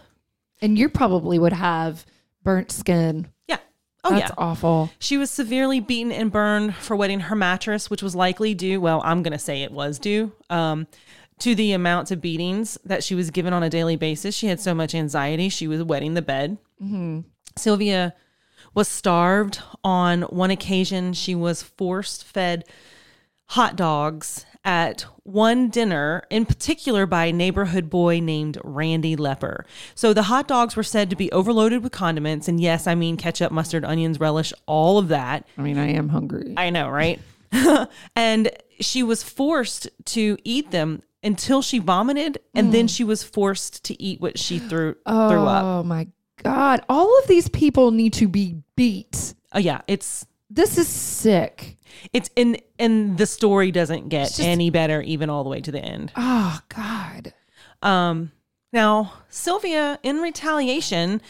[0.61, 2.05] And you probably would have
[2.43, 3.27] burnt skin.
[3.47, 3.57] Yeah.
[4.03, 4.35] Oh, That's yeah.
[4.37, 4.89] awful.
[4.99, 9.01] She was severely beaten and burned for wetting her mattress, which was likely due, well,
[9.05, 10.87] I'm going to say it was due, um,
[11.39, 14.35] to the amount of beatings that she was given on a daily basis.
[14.35, 16.57] She had so much anxiety, she was wetting the bed.
[17.57, 18.15] Sylvia
[18.73, 21.13] was starved on one occasion.
[21.13, 22.65] She was forced fed
[23.47, 29.65] hot dogs at one dinner, in particular by a neighborhood boy named Randy Lepper.
[29.95, 32.47] So the hot dogs were said to be overloaded with condiments.
[32.47, 35.47] And yes, I mean ketchup, mustard, onions, relish, all of that.
[35.57, 36.53] I mean, I am hungry.
[36.57, 37.19] I know, right?
[38.15, 43.83] and she was forced to eat them until she vomited, and then she was forced
[43.85, 45.63] to eat what she threw threw up.
[45.63, 46.07] Oh my
[46.41, 46.81] God.
[46.89, 49.35] All of these people need to be beat.
[49.53, 51.77] Oh yeah, it's This is sick.
[52.13, 55.71] it's in and the story doesn't get just- any better even all the way to
[55.71, 56.11] the end.
[56.15, 57.33] Oh God.
[57.81, 58.31] Um,
[58.73, 61.21] now, Sylvia, in retaliation,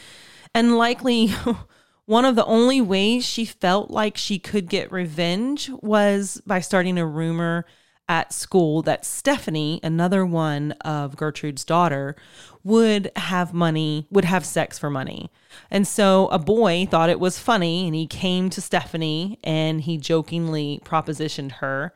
[0.54, 1.28] and likely
[2.06, 6.98] one of the only ways she felt like she could get revenge was by starting
[6.98, 7.64] a rumor
[8.08, 12.16] at school that Stephanie, another one of Gertrude's daughter,
[12.64, 15.30] would have money, would have sex for money.
[15.70, 19.98] And so a boy thought it was funny and he came to Stephanie and he
[19.98, 21.94] jokingly propositioned her.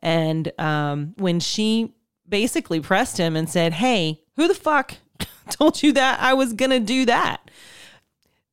[0.00, 1.92] And um, when she
[2.28, 4.94] basically pressed him and said, Hey, who the fuck
[5.50, 7.50] told you that I was going to do that?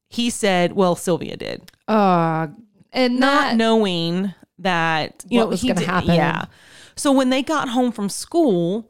[0.10, 1.71] He said, Well, Sylvia did.
[1.88, 2.47] Uh,
[2.91, 6.15] and Not that, knowing that, you What know, was gonna happen.
[6.15, 6.45] Yeah.
[6.95, 8.89] So when they got home from school,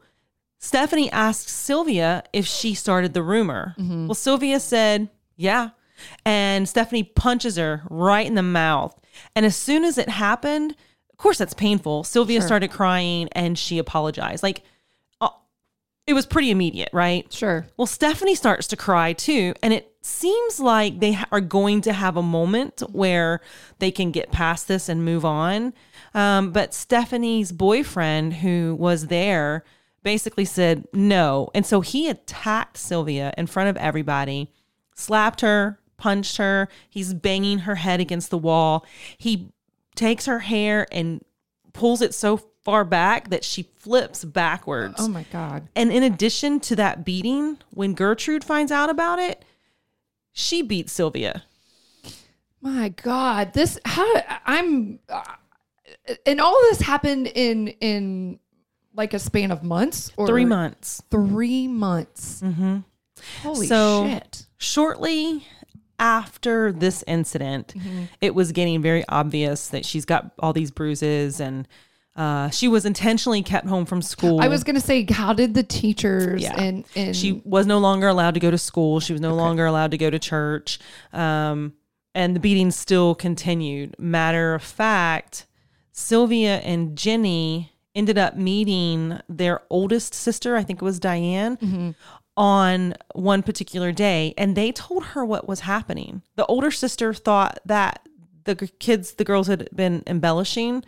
[0.58, 3.74] Stephanie asked Sylvia if she started the rumor.
[3.78, 4.06] Mm-hmm.
[4.06, 5.70] Well, Sylvia said, Yeah.
[6.24, 8.98] And Stephanie punches her right in the mouth.
[9.34, 10.72] And as soon as it happened,
[11.10, 12.04] of course, that's painful.
[12.04, 12.46] Sylvia Sure.
[12.46, 14.42] started crying and she apologized.
[14.42, 14.62] Like,
[16.06, 17.30] it was pretty immediate, right?
[17.32, 17.66] sure.
[17.76, 21.92] Well, Stephanie starts to cry too, and it seems like they ha- are going to
[21.92, 23.40] have a moment where
[23.80, 25.74] they can get past this and move on.
[26.14, 29.64] Um, but Stephanie's boyfriend, who was there,
[30.04, 34.52] basically said no, and so he attacked Sylvia in front of everybody,
[34.94, 36.68] slapped her, punched her.
[36.88, 38.86] He's banging her head against the wall.
[39.18, 39.50] He
[39.96, 41.24] takes her hair and
[41.72, 44.96] pulls it so far back that she flips backwards.
[44.98, 45.68] Oh my God.
[45.76, 49.44] And in addition to that beating, when Gertrude finds out about it,
[50.32, 51.44] she beats Sylvia.
[52.60, 53.52] My God.
[53.54, 54.12] This, how,
[54.44, 55.22] I'm, uh,
[56.26, 58.40] and all this happened in, in
[58.94, 61.00] like a span of months or Three months.
[61.08, 62.42] Three months.
[62.42, 62.78] Mm-hmm.
[63.42, 64.46] Holy So- shit.
[64.58, 65.46] Shortly
[66.00, 68.04] after this incident, Mm-hmm.
[68.20, 71.68] it was getting very obvious that she's got all these bruises and
[72.16, 74.40] uh, she was intentionally kept home from school.
[74.40, 76.58] I was going to say, how did the teachers Yeah.
[76.60, 79.00] and, and she was no longer allowed to go to school.
[79.00, 80.78] She was no longer allowed to go to church.
[81.12, 81.74] Um,
[82.14, 83.94] and the beatings still continued.
[83.98, 85.46] Matter of fact,
[85.92, 91.94] Sylvia and Jenny ended up meeting their oldest sister, I think it was Diane,
[92.36, 94.34] on one particular day.
[94.38, 96.22] And they told her what was happening.
[96.36, 98.06] The older sister thought that
[98.44, 100.84] the kids, the girls had been embellishing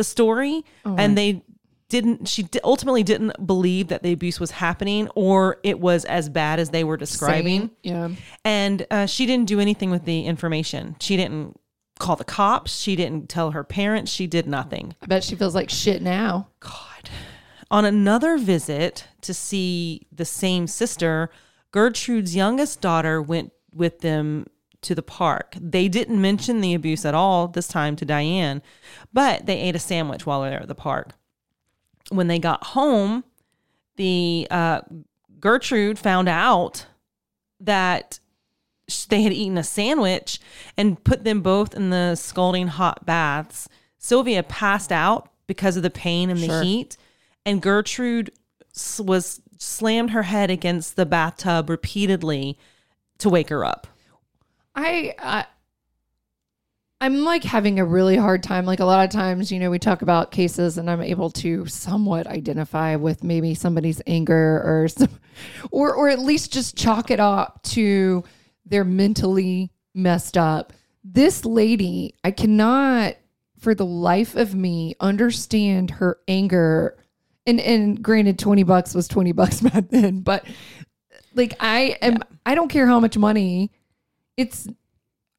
[0.00, 1.42] the story and they
[1.90, 6.58] didn't she ultimately didn't believe that the abuse was happening or it was as bad
[6.58, 7.60] as they were describing.
[7.60, 8.08] Saying- yeah.
[8.44, 10.96] and uh, she didn't do anything with the information.
[11.00, 11.58] She didn't
[11.98, 12.78] call the cops.
[12.80, 14.10] She didn't tell her parents.
[14.10, 14.94] She did nothing.
[15.02, 16.48] I bet she feels like shit now.
[16.60, 17.10] god.
[17.70, 21.28] On another visit to see the same sister
[21.72, 24.46] gertrude's youngest daughter went with them
[24.82, 28.62] to the park they didn't mention the abuse at all this time to diane
[29.12, 31.12] but they ate a sandwich while they were at the park
[32.10, 33.24] when they got home,
[33.96, 34.80] the uh,
[35.38, 36.86] Gertrude found out
[37.60, 38.18] that
[39.08, 40.40] they had eaten a sandwich
[40.76, 43.68] and put them both in the scalding hot baths.
[43.98, 46.58] Sylvia passed out because of the pain and Sure.
[46.58, 46.96] the heat,
[47.46, 48.30] and Gertrude
[48.98, 52.58] was slammed her head against the bathtub repeatedly
[53.18, 53.86] to wake her up.
[54.74, 55.46] I, I
[57.02, 58.66] I'm like having a really hard time.
[58.66, 61.64] Like a lot of times, you know, we talk about cases and I'm able to
[61.64, 65.18] somewhat identify with maybe somebody's anger or some,
[65.70, 68.22] or or at least just chalk it up to
[68.66, 70.74] they're mentally messed up.
[71.02, 73.16] This lady, I cannot
[73.58, 76.98] for the life of me understand her anger.
[77.46, 80.44] And and granted 20 bucks was 20 bucks back then, but
[81.34, 83.72] like I am I don't care how much money
[84.36, 84.68] it's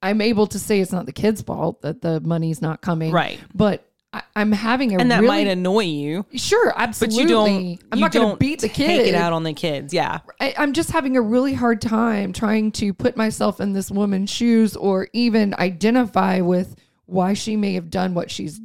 [0.01, 3.11] I'm able to say it's not the kid's fault that the money's not coming.
[3.11, 3.39] Right.
[3.53, 7.21] But I, I'm having a And that really might annoy you, sure, but absolutely.
[7.21, 7.83] you don't.
[7.91, 9.07] I'm you not going to beat the Take kid.
[9.07, 9.93] it out on the kids.
[9.93, 10.19] Yeah.
[10.39, 14.29] I, I'm just having a really hard time trying to put myself in this woman's
[14.29, 16.75] shoes or even identify with
[17.05, 18.59] why she may have done what she's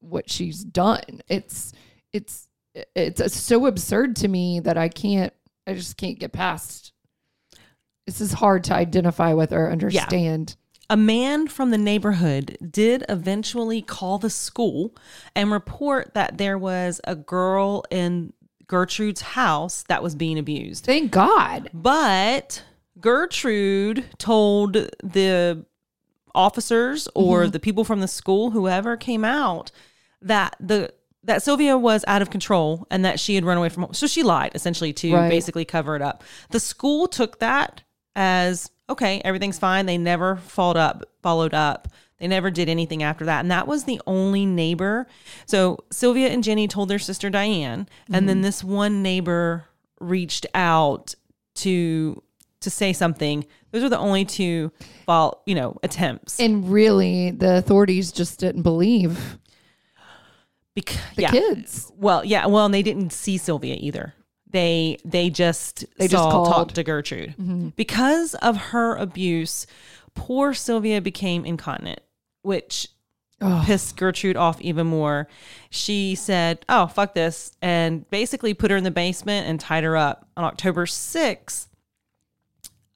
[0.00, 1.22] what she's done.
[1.28, 1.72] It's
[2.12, 2.48] it's
[2.94, 5.32] it's so absurd to me that I can't
[5.66, 6.92] I just can't get past.
[8.08, 10.56] This is hard to identify with or understand.
[10.56, 10.94] Yeah.
[10.94, 14.96] A man from the neighborhood did eventually call the school
[15.36, 18.32] and report that there was a girl in
[18.66, 20.86] Gertrude's house that was being abused.
[20.86, 21.68] Thank God.
[21.74, 22.62] But
[22.98, 25.66] Gertrude told the
[26.34, 27.50] officers or mm-hmm.
[27.50, 29.70] the people from the school, whoever came out,
[30.22, 30.94] that the
[31.24, 33.92] that Sylvia was out of control and that she had run away from home.
[33.92, 35.28] So she lied essentially to Right.
[35.28, 36.24] basically cover it up.
[36.52, 37.82] The school took that
[38.16, 39.86] as okay, everything's fine.
[39.86, 41.88] They never followed up, followed up.
[42.18, 43.40] They never did anything after that.
[43.40, 45.06] And that was the only neighbor.
[45.46, 48.42] So Sylvia and Jenny told their sister Diane, and then mm-hmm.
[48.42, 49.66] this one neighbor
[50.00, 51.14] reached out
[51.56, 52.22] to
[52.60, 53.46] to say something.
[53.70, 54.72] Those are the only two
[55.06, 56.40] fall, you know, attempts.
[56.40, 59.38] And really, the authorities just didn't believe
[60.74, 61.30] Bec- the yeah.
[61.30, 61.92] kids.
[61.96, 62.46] Well, yeah.
[62.46, 64.14] Well, and they didn't see Sylvia either.
[64.50, 66.48] They they just They just called.
[66.48, 67.68] talked to Gertrude mm-hmm.
[67.76, 69.66] because of her abuse.
[70.14, 72.00] Poor Sylvia became incontinent,
[72.42, 72.88] which
[73.40, 73.62] Oh.
[73.64, 75.28] pissed Gertrude off even more.
[75.70, 79.96] She said, "Oh, fuck this," and basically put her in the basement and tied her
[79.96, 81.68] up on October sixth.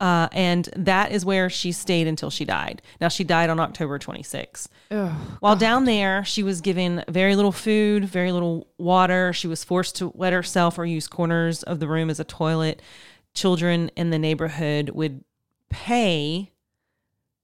[0.03, 2.83] Uh, and that is where she stayed until she died.
[3.01, 4.67] Now she died on October 26th.
[4.91, 5.13] Ugh.
[5.39, 9.33] While down there, she was given very little food, very little water.
[9.33, 12.83] She was forced to wet herself or use corners of the room as a toilet.
[13.33, 15.23] Children in the neighborhood would
[15.71, 16.51] pay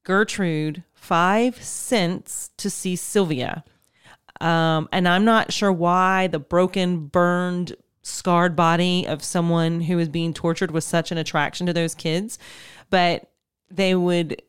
[0.03, 3.63] Gertrude five cents to see Sylvia.
[4.41, 10.09] Um, and I'm not sure why the broken, burned, scarred body of someone who was
[10.09, 12.38] being tortured was such an attraction to those kids,
[12.90, 13.30] but
[13.70, 14.40] they would.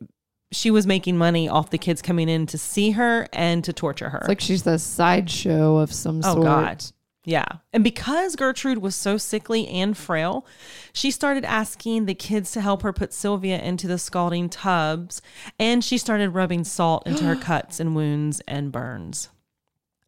[0.52, 4.08] She was making money off the kids coming in to see her and to torture
[4.08, 4.18] her.
[4.18, 6.44] It's like she's a sideshow of some Oh, sort.
[6.44, 6.84] God.
[7.24, 7.46] Yeah.
[7.72, 10.44] And because Gertrude was so sickly and frail,
[10.92, 15.22] she started asking the kids to help her put Sylvia into the scalding tubs,
[15.58, 19.28] and she started rubbing salt into her cuts and wounds and burns.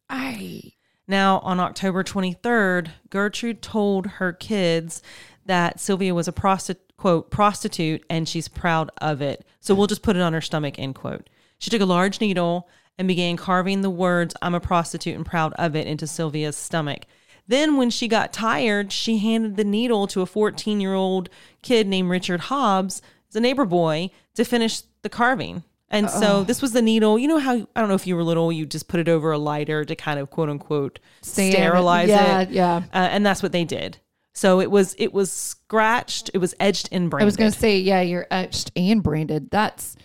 [0.09, 0.72] I
[1.07, 5.01] Now, on October 23rd, Gertrude told her kids
[5.45, 9.45] that Sylvia was a prosti- quote prostitute and she's proud of it.
[9.59, 11.29] So we'll just put it on her stomach, end quote.
[11.59, 15.53] She took a large needle and began carving the words, I'm a prostitute and proud
[15.53, 17.05] of it, into Sylvia's stomach.
[17.47, 21.29] Then, when she got tired, she handed the needle to a 14 year old
[21.61, 23.01] kid named Richard Hobbs,
[23.31, 25.63] the neighbor boy, to finish the carving.
[25.93, 27.17] And so this was the needle.
[27.19, 29.31] You know how I don't know if you were little, you just put it over
[29.31, 32.49] a lighter to kind of quote unquote Stand- sterilize yeah, it.
[32.49, 32.77] yeah.
[32.93, 33.99] Uh, and that's what they did.
[34.33, 37.23] So it was it was scratched, it was edged and branded.
[37.23, 39.51] I was going to say, yeah, you're etched and branded.
[39.51, 39.95] That's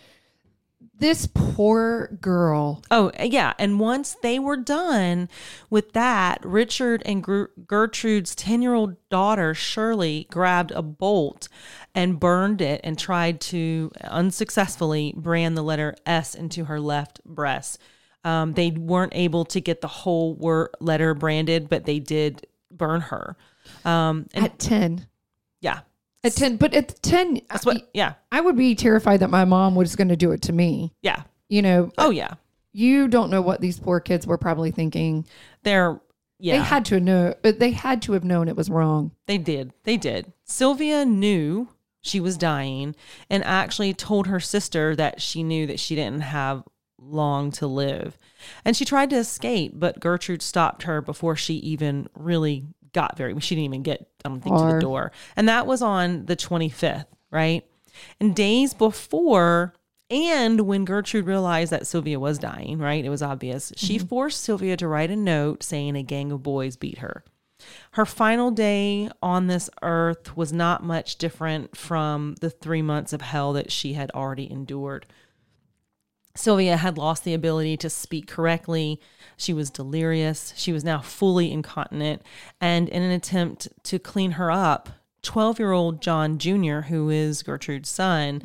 [0.99, 2.83] this poor girl.
[2.91, 3.55] Oh, yeah.
[3.59, 5.29] And once they were done
[5.71, 7.25] with that, Richard and
[7.67, 11.49] Gertrude's 10 year old daughter, Shirley, grabbed a bolt
[11.95, 17.81] and burned it and tried to unsuccessfully brand the letter S into her left breast.
[18.25, 23.01] Um, they weren't able to get the whole word letter branded, but they did burn
[23.03, 23.37] her.
[23.85, 25.07] Um, and At 10.
[26.29, 26.57] At 10.
[26.57, 30.09] But at 10, that's what, yeah, I would be terrified that my mom was going
[30.09, 30.93] to do it to me.
[31.03, 31.22] yeah.
[31.51, 32.35] You know, Oh, yeah.
[32.72, 35.24] you don't know what these poor kids were probably thinking.
[35.62, 35.99] They're,
[36.39, 36.59] yeah.
[36.59, 39.12] They had to know, but they had to have known it was wrong.
[39.26, 39.72] They did.
[39.85, 40.33] They did.
[40.45, 41.68] Sylvia knew
[42.03, 42.95] she was dying
[43.31, 46.62] and actually told her sister that she knew that she didn't have
[47.01, 48.18] long to live.
[48.64, 53.39] And she tried to escape, but Gertrude stopped her before she even really got very
[53.41, 55.12] she didn't even get I don't think to the door.
[55.36, 57.64] And that was on the 25th, right?
[58.20, 59.74] And days before,
[60.11, 63.05] and when Gertrude realized that Sylvia was dying, right?
[63.05, 63.72] It was obvious.
[63.76, 64.07] She mm-hmm.
[64.07, 67.24] forced Sylvia to write a note saying a gang of boys beat her.
[67.93, 73.20] Her final day on this earth was not much different from the three months of
[73.20, 75.07] hell that she had already endured.
[76.36, 79.01] Sylvia had lost the ability to speak correctly.
[79.39, 80.53] She was delirious.
[80.57, 82.22] She was now fully incontinent.
[82.61, 84.91] And in an attempt to clean her up,
[85.22, 88.43] 12 year old John Jr., who is Gertrude's son,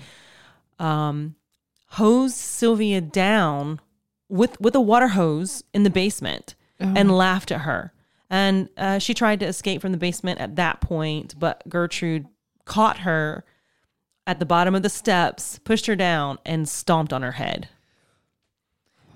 [0.80, 1.36] um,
[1.88, 3.82] hosed Sylvia down
[4.30, 7.94] with, with a water hose in the basement and laughed at her.
[8.30, 12.28] And uh, she tried to escape from the basement at that point, but Gertrude
[12.66, 13.46] caught her
[14.26, 17.70] at the bottom of the steps, pushed her down, and stomped on her head.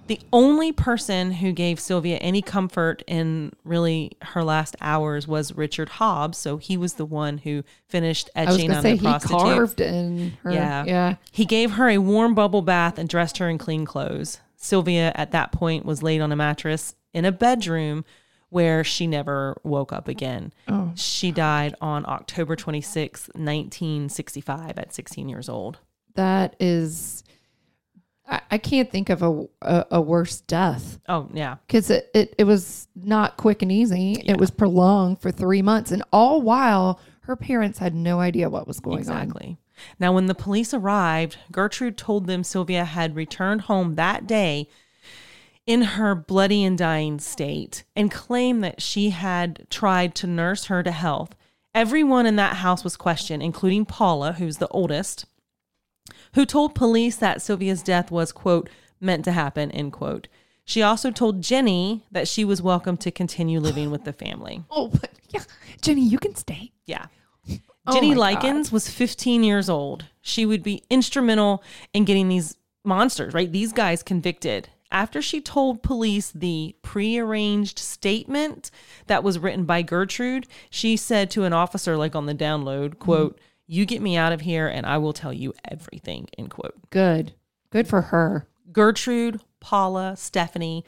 [0.07, 5.89] The only person who gave Sylvia any comfort in really her last hours was Richard
[5.89, 6.37] Hobbs.
[6.37, 9.39] So he was the one who finished I was etching on say the he prostitute.
[9.39, 10.51] carved in her.
[10.51, 10.85] Yeah.
[10.85, 11.15] Yeah.
[11.31, 14.39] He gave her a warm bubble bath and dressed her in clean clothes.
[14.55, 18.05] Sylvia, at that point, was laid on a mattress in a bedroom
[18.49, 20.53] where she never woke up again.
[20.67, 20.91] Oh.
[20.95, 25.79] She died on October 26, 1965, at 16 years old.
[26.15, 27.23] That is,
[28.27, 31.55] I, I can't think of a a, a worse death Oh, yeah.
[31.65, 34.21] because it, it it was not quick and easy.
[34.25, 38.67] It was prolonged for three months, and all while her parents had no idea what
[38.67, 39.21] was going on.
[39.23, 39.57] Exactly.
[39.99, 44.69] Now, when the police arrived, Gertrude told them Sylvia had returned home that day
[45.67, 50.81] in her bloody and dying state and claimed that she had tried to nurse her
[50.81, 51.35] to health.
[51.75, 55.25] Everyone in that house was questioned, including Paula, who's the oldest,
[56.33, 58.69] who told police that Sylvia's death was, quote,
[58.99, 60.27] meant to happen, end quote.
[60.65, 64.63] She also told Jenny that she was welcome to continue living with the family.
[64.69, 65.43] Oh, but yeah,
[65.81, 66.71] Jenny, you can stay.
[66.85, 67.05] Yeah.
[67.87, 68.71] Oh Jenny my God.
[68.71, 70.05] Was 15 years old.
[70.21, 71.63] She would be instrumental
[71.93, 73.51] in getting these monsters, right?
[73.51, 74.69] These guys convicted.
[74.91, 78.71] After she told police the prearranged statement
[79.07, 83.39] that was written by Gertrude, she said to an officer, like on the download, quote,
[83.67, 86.75] You get me out of here and I will tell you everything, end quote.
[86.89, 87.33] Good,
[87.69, 88.47] good for her.
[88.71, 90.85] Gertrude, Paula, Stephanie,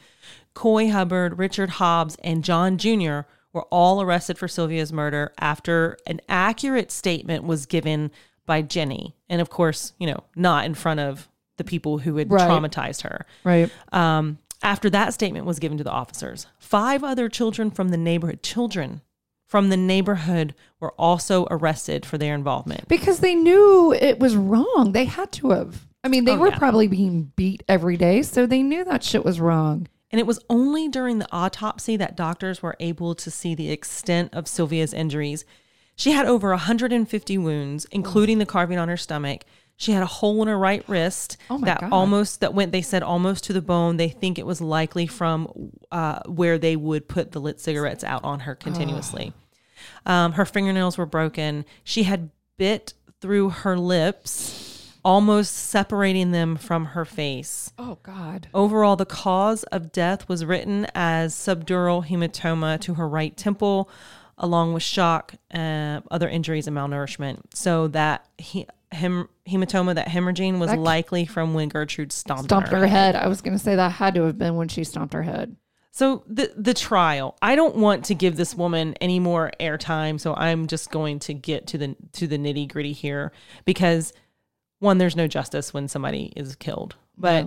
[0.54, 3.20] Coy Hubbard, Richard Hobbs, and John Jr.
[3.52, 8.10] were all arrested for Sylvia's murder after an accurate statement was given
[8.46, 9.14] by Jenny.
[9.28, 12.48] And of course, you know, not in front of the people who had Right.
[12.48, 13.26] traumatized her.
[13.44, 13.70] Right.
[13.92, 18.42] Um, after that statement was given to the officers, five other children from the neighborhood,
[18.42, 19.02] children
[19.50, 22.86] from the neighborhood, were also arrested for their involvement.
[22.86, 24.92] Because they knew it was wrong.
[24.92, 25.86] They had to have.
[26.04, 26.58] I mean, they Oh, were yeah.
[26.58, 29.88] probably being beat every day, so they knew that shit was wrong.
[30.12, 34.32] And it was only during the autopsy that doctors were able to see the extent
[34.32, 35.44] of Sylvia's injuries.
[35.96, 39.42] She had over 150 wounds, including the carving on her stomach.
[39.76, 41.90] She had a hole in her right wrist Oh that God.
[41.92, 42.70] almost that went.
[42.70, 43.96] They said almost to the bone.
[43.96, 48.22] They think it was likely from uh, where they would put the lit cigarettes out
[48.22, 49.32] on her continuously.
[50.06, 51.64] Um, her fingernails were broken.
[51.84, 57.72] She had bit through her lips, almost separating them from her face.
[57.78, 58.48] Oh God.
[58.54, 63.88] Overall, the cause of death was written as subdural hematoma to her right temple,
[64.38, 67.40] along with shock, uh, other injuries, and malnourishment.
[67.54, 72.72] So that he, hem, hematoma, that hemorrhaging, was That likely from when Gertrude stomped, Stomped
[72.72, 73.16] on her head.
[73.16, 75.56] I was going to say that had to have been when she stomped her head.
[75.92, 80.34] So the the trial, I don't want to give this woman any more airtime, so
[80.34, 83.32] I'm just going to get to the to the nitty gritty here
[83.64, 84.12] because
[84.78, 87.46] one, there's no justice when somebody is killed, but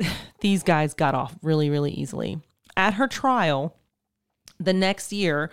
[0.40, 2.40] these guys got off really really easily.
[2.76, 3.76] At her trial,
[4.58, 5.50] the next year,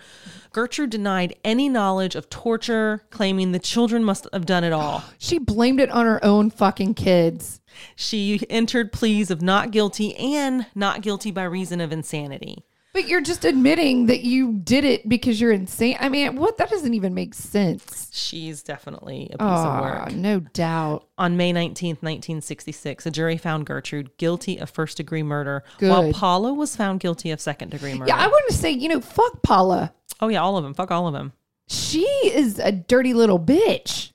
[0.52, 5.04] Gertrude denied any knowledge of torture, claiming the children must have done it all.
[5.18, 7.60] She blamed it on her own fucking kids.
[7.96, 12.64] She entered pleas of not guilty and not guilty by reason of insanity.
[12.94, 15.96] But you're just admitting that you did it because you're insane.
[15.98, 16.58] I mean, what?
[16.58, 18.10] That doesn't even make sense.
[18.12, 20.12] She's definitely a piece of Oh, work.
[20.12, 21.08] no doubt.
[21.16, 26.52] On May 19th, 1966, a jury found Gertrude guilty of first degree murder, while Paula
[26.52, 28.08] was found guilty of second degree murder.
[28.08, 29.94] Yeah, I want to say, you know, fuck Paula.
[30.20, 30.74] oh, yeah, all of them.
[30.74, 31.32] Fuck all of them.
[31.68, 34.11] She is a dirty little bitch.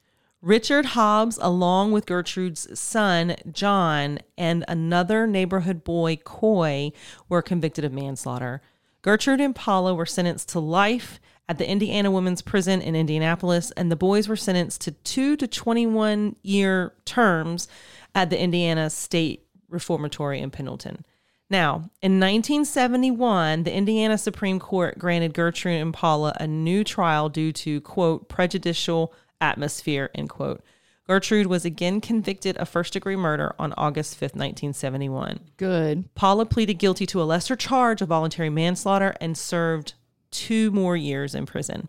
[0.48, 6.94] Richard Hobbs, along with Gertrude's son, John, and another neighborhood boy, Coy,
[7.28, 8.62] were convicted of manslaughter.
[9.02, 11.20] Gertrude and Paula were sentenced to life
[11.50, 15.48] at the Indiana Women's Prison in Indianapolis, and the boys were sentenced to two to
[15.48, 17.68] 21 year terms
[18.16, 21.04] at the Indiana State Reformatory in Pendleton.
[21.50, 27.52] Now, in 1971, the Indiana Supreme Court granted Gertrude and Paula a new trial due
[27.52, 30.64] to, quote, prejudicial atmosphere, end quote.
[31.08, 35.40] Gertrude was again convicted of first degree murder on August 5th, 1971.
[35.56, 36.14] Good.
[36.16, 39.94] Paula pleaded guilty to a lesser charge of voluntary manslaughter and served
[40.32, 41.88] two more years in prison.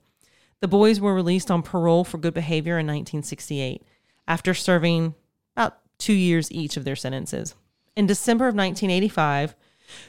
[0.60, 3.82] The boys were released on parole for good behavior in 1968
[4.28, 5.14] after serving
[5.56, 7.54] about two years each of their sentences.
[7.96, 9.56] In December of 1985,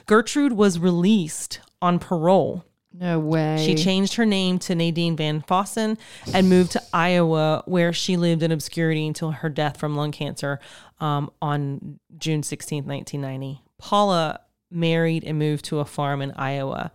[0.06, 2.64] Gertrude was released on parole.
[2.92, 3.64] No way.
[3.64, 5.96] She changed her name to Nadine Van Fossen
[6.34, 10.58] and moved to Iowa, where she lived in obscurity until her death from lung cancer
[11.00, 13.62] um, on June 16, 1990.
[13.78, 16.90] Paula married and moved to a farm in Iowa.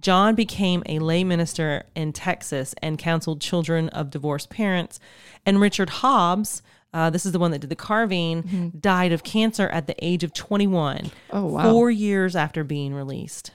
[0.00, 5.00] John became a lay minister in Texas and counseled children of divorced parents.
[5.46, 6.62] And Richard Hobbs,
[6.94, 10.22] uh, this is the one that did the carving, died of cancer at the age
[10.24, 11.70] of 21, Oh, wow.
[11.70, 13.50] four years after being released.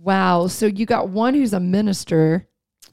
[0.00, 0.46] Wow.
[0.46, 2.46] So you got one who's a minister,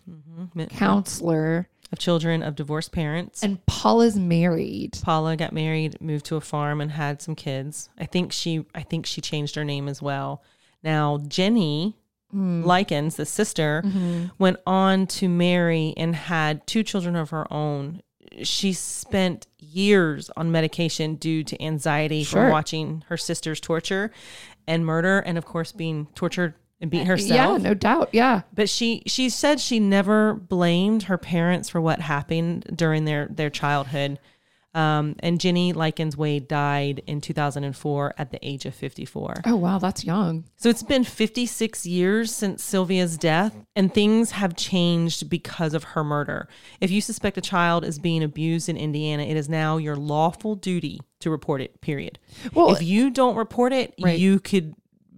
[0.10, 0.46] mm-hmm.
[0.54, 0.78] Mi- mm-hmm.
[0.78, 3.44] counselor, Of children of divorced parents.
[3.44, 4.98] and Paula's married.
[5.02, 7.90] Paula got married, moved to a farm, and had some kids.
[7.98, 10.44] I think she, I think she changed her name as well.
[10.84, 11.96] Now Jenny
[12.32, 12.64] hmm.
[12.64, 14.28] Likens, the sister, mm-hmm.
[14.40, 18.02] went on to marry and had two children of her own.
[18.42, 22.44] She spent years on medication due to anxiety Sure.
[22.44, 24.12] from watching her sister's torture
[24.68, 28.10] and murder, and of course being tortured and beat herself Yeah, no doubt.
[28.12, 28.42] Yeah.
[28.54, 33.50] but she she said she never blamed her parents for what happened during their their
[33.50, 34.20] childhood.
[34.74, 39.36] Um, and Jenny Likens Wade died in 2004 at the age of 54.
[39.46, 39.80] Oh, wow.
[39.80, 40.44] That's young.
[40.58, 46.04] So it's been 56 years since Sylvia's death, and things have changed because of her
[46.04, 46.50] murder.
[46.82, 50.56] If you suspect a child is being abused in Indiana, it is now your lawful
[50.56, 52.20] duty to report it, period.
[52.54, 54.20] Well, if you don't report it, Right.
[54.20, 54.76] you could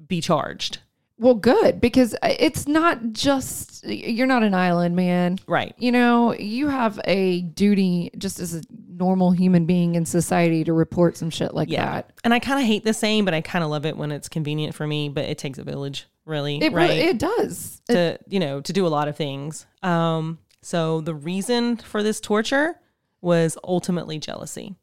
[0.07, 0.77] be charged.
[1.19, 5.39] Well, good because it's not just you're not an island, man.
[5.47, 5.73] Right.
[5.79, 10.73] You know, you have a duty just as a normal human being in society to
[10.73, 11.85] report some shit like Yeah.
[11.91, 12.13] that.
[12.23, 14.29] And I kind of hate the saying, but I kind of love it when it's
[14.29, 15.09] convenient for me.
[15.09, 16.89] But it takes a village, really, It right?
[16.89, 17.81] really it does.
[17.89, 19.65] to you know to do a lot of things.
[19.81, 22.75] Um, so the reason for this torture
[23.21, 24.75] was ultimately jealousy.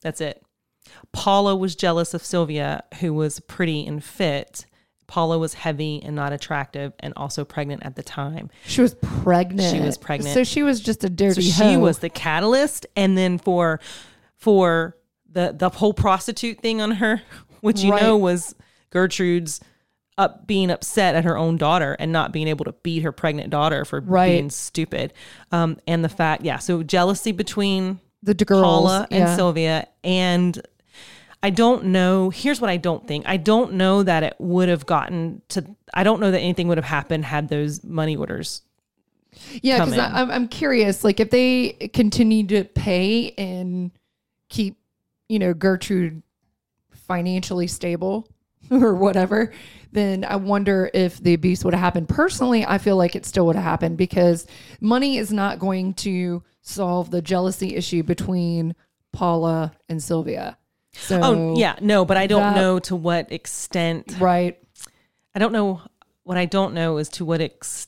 [0.00, 0.42] That's it.
[1.12, 4.64] Paula was jealous of Sylvia, who was pretty and fit.
[5.06, 8.50] Paula was heavy and not attractive, and also pregnant at the time.
[8.66, 9.74] She was pregnant.
[9.74, 10.34] She was pregnant.
[10.34, 11.78] So she was just a So dirty she hoe.
[11.78, 13.80] was the catalyst, and then for
[14.36, 14.96] for
[15.30, 17.22] the the whole prostitute thing on her,
[17.60, 18.02] which you Right.
[18.02, 18.54] know was
[18.90, 19.60] Gertrude's
[20.18, 23.50] up being upset at her own daughter and not being able to beat her pregnant
[23.50, 24.30] daughter for Right.
[24.32, 25.12] being stupid,
[25.52, 28.62] um, and the fact, yeah, so jealousy between the girls.
[28.62, 29.36] Paula and yeah.
[29.36, 30.60] Sylvia, and
[31.46, 32.28] I don't know.
[32.30, 33.24] Here's what I don't think.
[33.24, 35.64] I don't know that it would have gotten to.
[35.94, 38.62] I don't know that anything would have happened had those money orders
[39.62, 39.96] Yeah, because.
[39.96, 41.04] I'm I'm curious.
[41.04, 43.92] Like if they continue to pay and
[44.48, 44.76] keep,
[45.28, 46.20] you know, Gertrude
[46.90, 48.28] financially stable
[48.72, 49.52] or whatever,
[49.92, 52.08] then I wonder if the abuse would have happened.
[52.08, 54.48] Personally, I feel like it still would have happened because
[54.80, 58.74] money is not going to solve the jealousy issue between
[59.12, 60.58] Paula and Sylvia.
[60.96, 64.16] Oh, so Oh yeah, no, but I don't that- know to what extent.
[64.18, 64.58] right.
[65.34, 65.80] I don't know
[66.24, 67.86] what I don't know is to what ex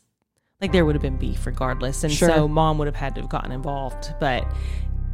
[0.60, 2.28] like there would have been beef regardless, and Sure.
[2.28, 4.12] so mom would have had to have gotten involved.
[4.20, 4.44] But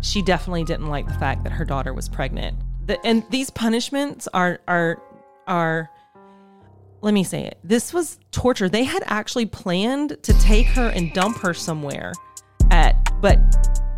[0.01, 2.57] she definitely didn't like the fact that her daughter was pregnant.
[2.87, 5.01] The, and these punishments are are
[5.47, 5.91] are.
[7.03, 7.59] Let me say it.
[7.63, 8.69] This was torture.
[8.69, 12.13] They had actually planned to take her and dump her somewhere
[12.71, 13.39] at, but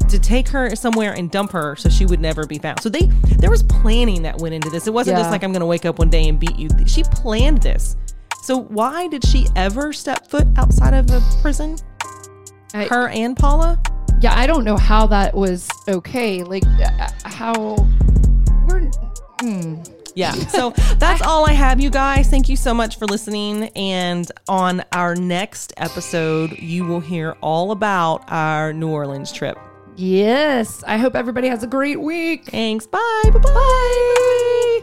[0.08, 2.80] to take her somewhere and dump her so she would never be found.
[2.80, 3.06] So they
[3.38, 4.86] there was planning that went into this.
[4.86, 5.22] It wasn't Yeah.
[5.22, 6.68] just like I'm going to wake up one day and beat you.
[6.86, 7.96] She planned this.
[8.42, 11.76] So why did she ever step foot outside of a prison?
[12.74, 13.80] I- Her and Paula?
[14.20, 16.42] Yeah, I don't know how that was okay.
[16.42, 17.52] Like uh, how
[18.66, 18.90] we're
[19.42, 20.32] mm, Yeah.
[20.32, 22.28] So that's all I have, you guys.
[22.28, 23.64] Thank you so much for listening.
[23.76, 29.58] And on our next episode, you will hear all about our New Orleans trip.
[29.96, 30.84] Yes.
[30.86, 32.46] I hope everybody has a great week.
[32.46, 32.86] Thanks.
[32.86, 33.22] Bye.
[33.24, 33.40] Bye.
[33.40, 34.82] Bye.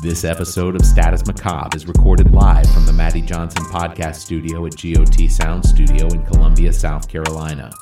[0.00, 4.76] This episode of Status Macabre is recorded live from the Maddie Johnson Podcast Studio at
[4.76, 7.72] GOT Sound Studio in Columbia, South Carolina.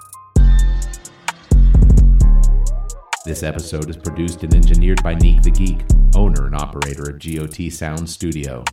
[3.26, 5.82] This episode is produced and engineered by Neek the Geek,
[6.14, 8.64] owner and operator of GOT Sound Studio.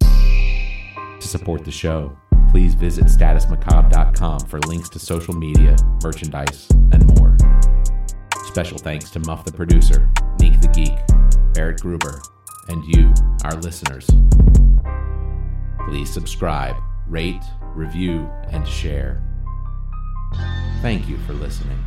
[0.00, 2.18] To support the show,
[2.50, 7.36] please visit statusmacabre.com for links to social media, merchandise, and more.
[8.44, 10.08] Special thanks to Muff the producer,
[10.40, 10.96] Neek the Geek,
[11.54, 12.20] Barrett Gruber,
[12.68, 13.12] and you,
[13.44, 14.08] our listeners.
[15.88, 16.76] Please subscribe,
[17.06, 17.42] rate,
[17.74, 19.22] review, and share.
[20.82, 21.78] Thank you for listening.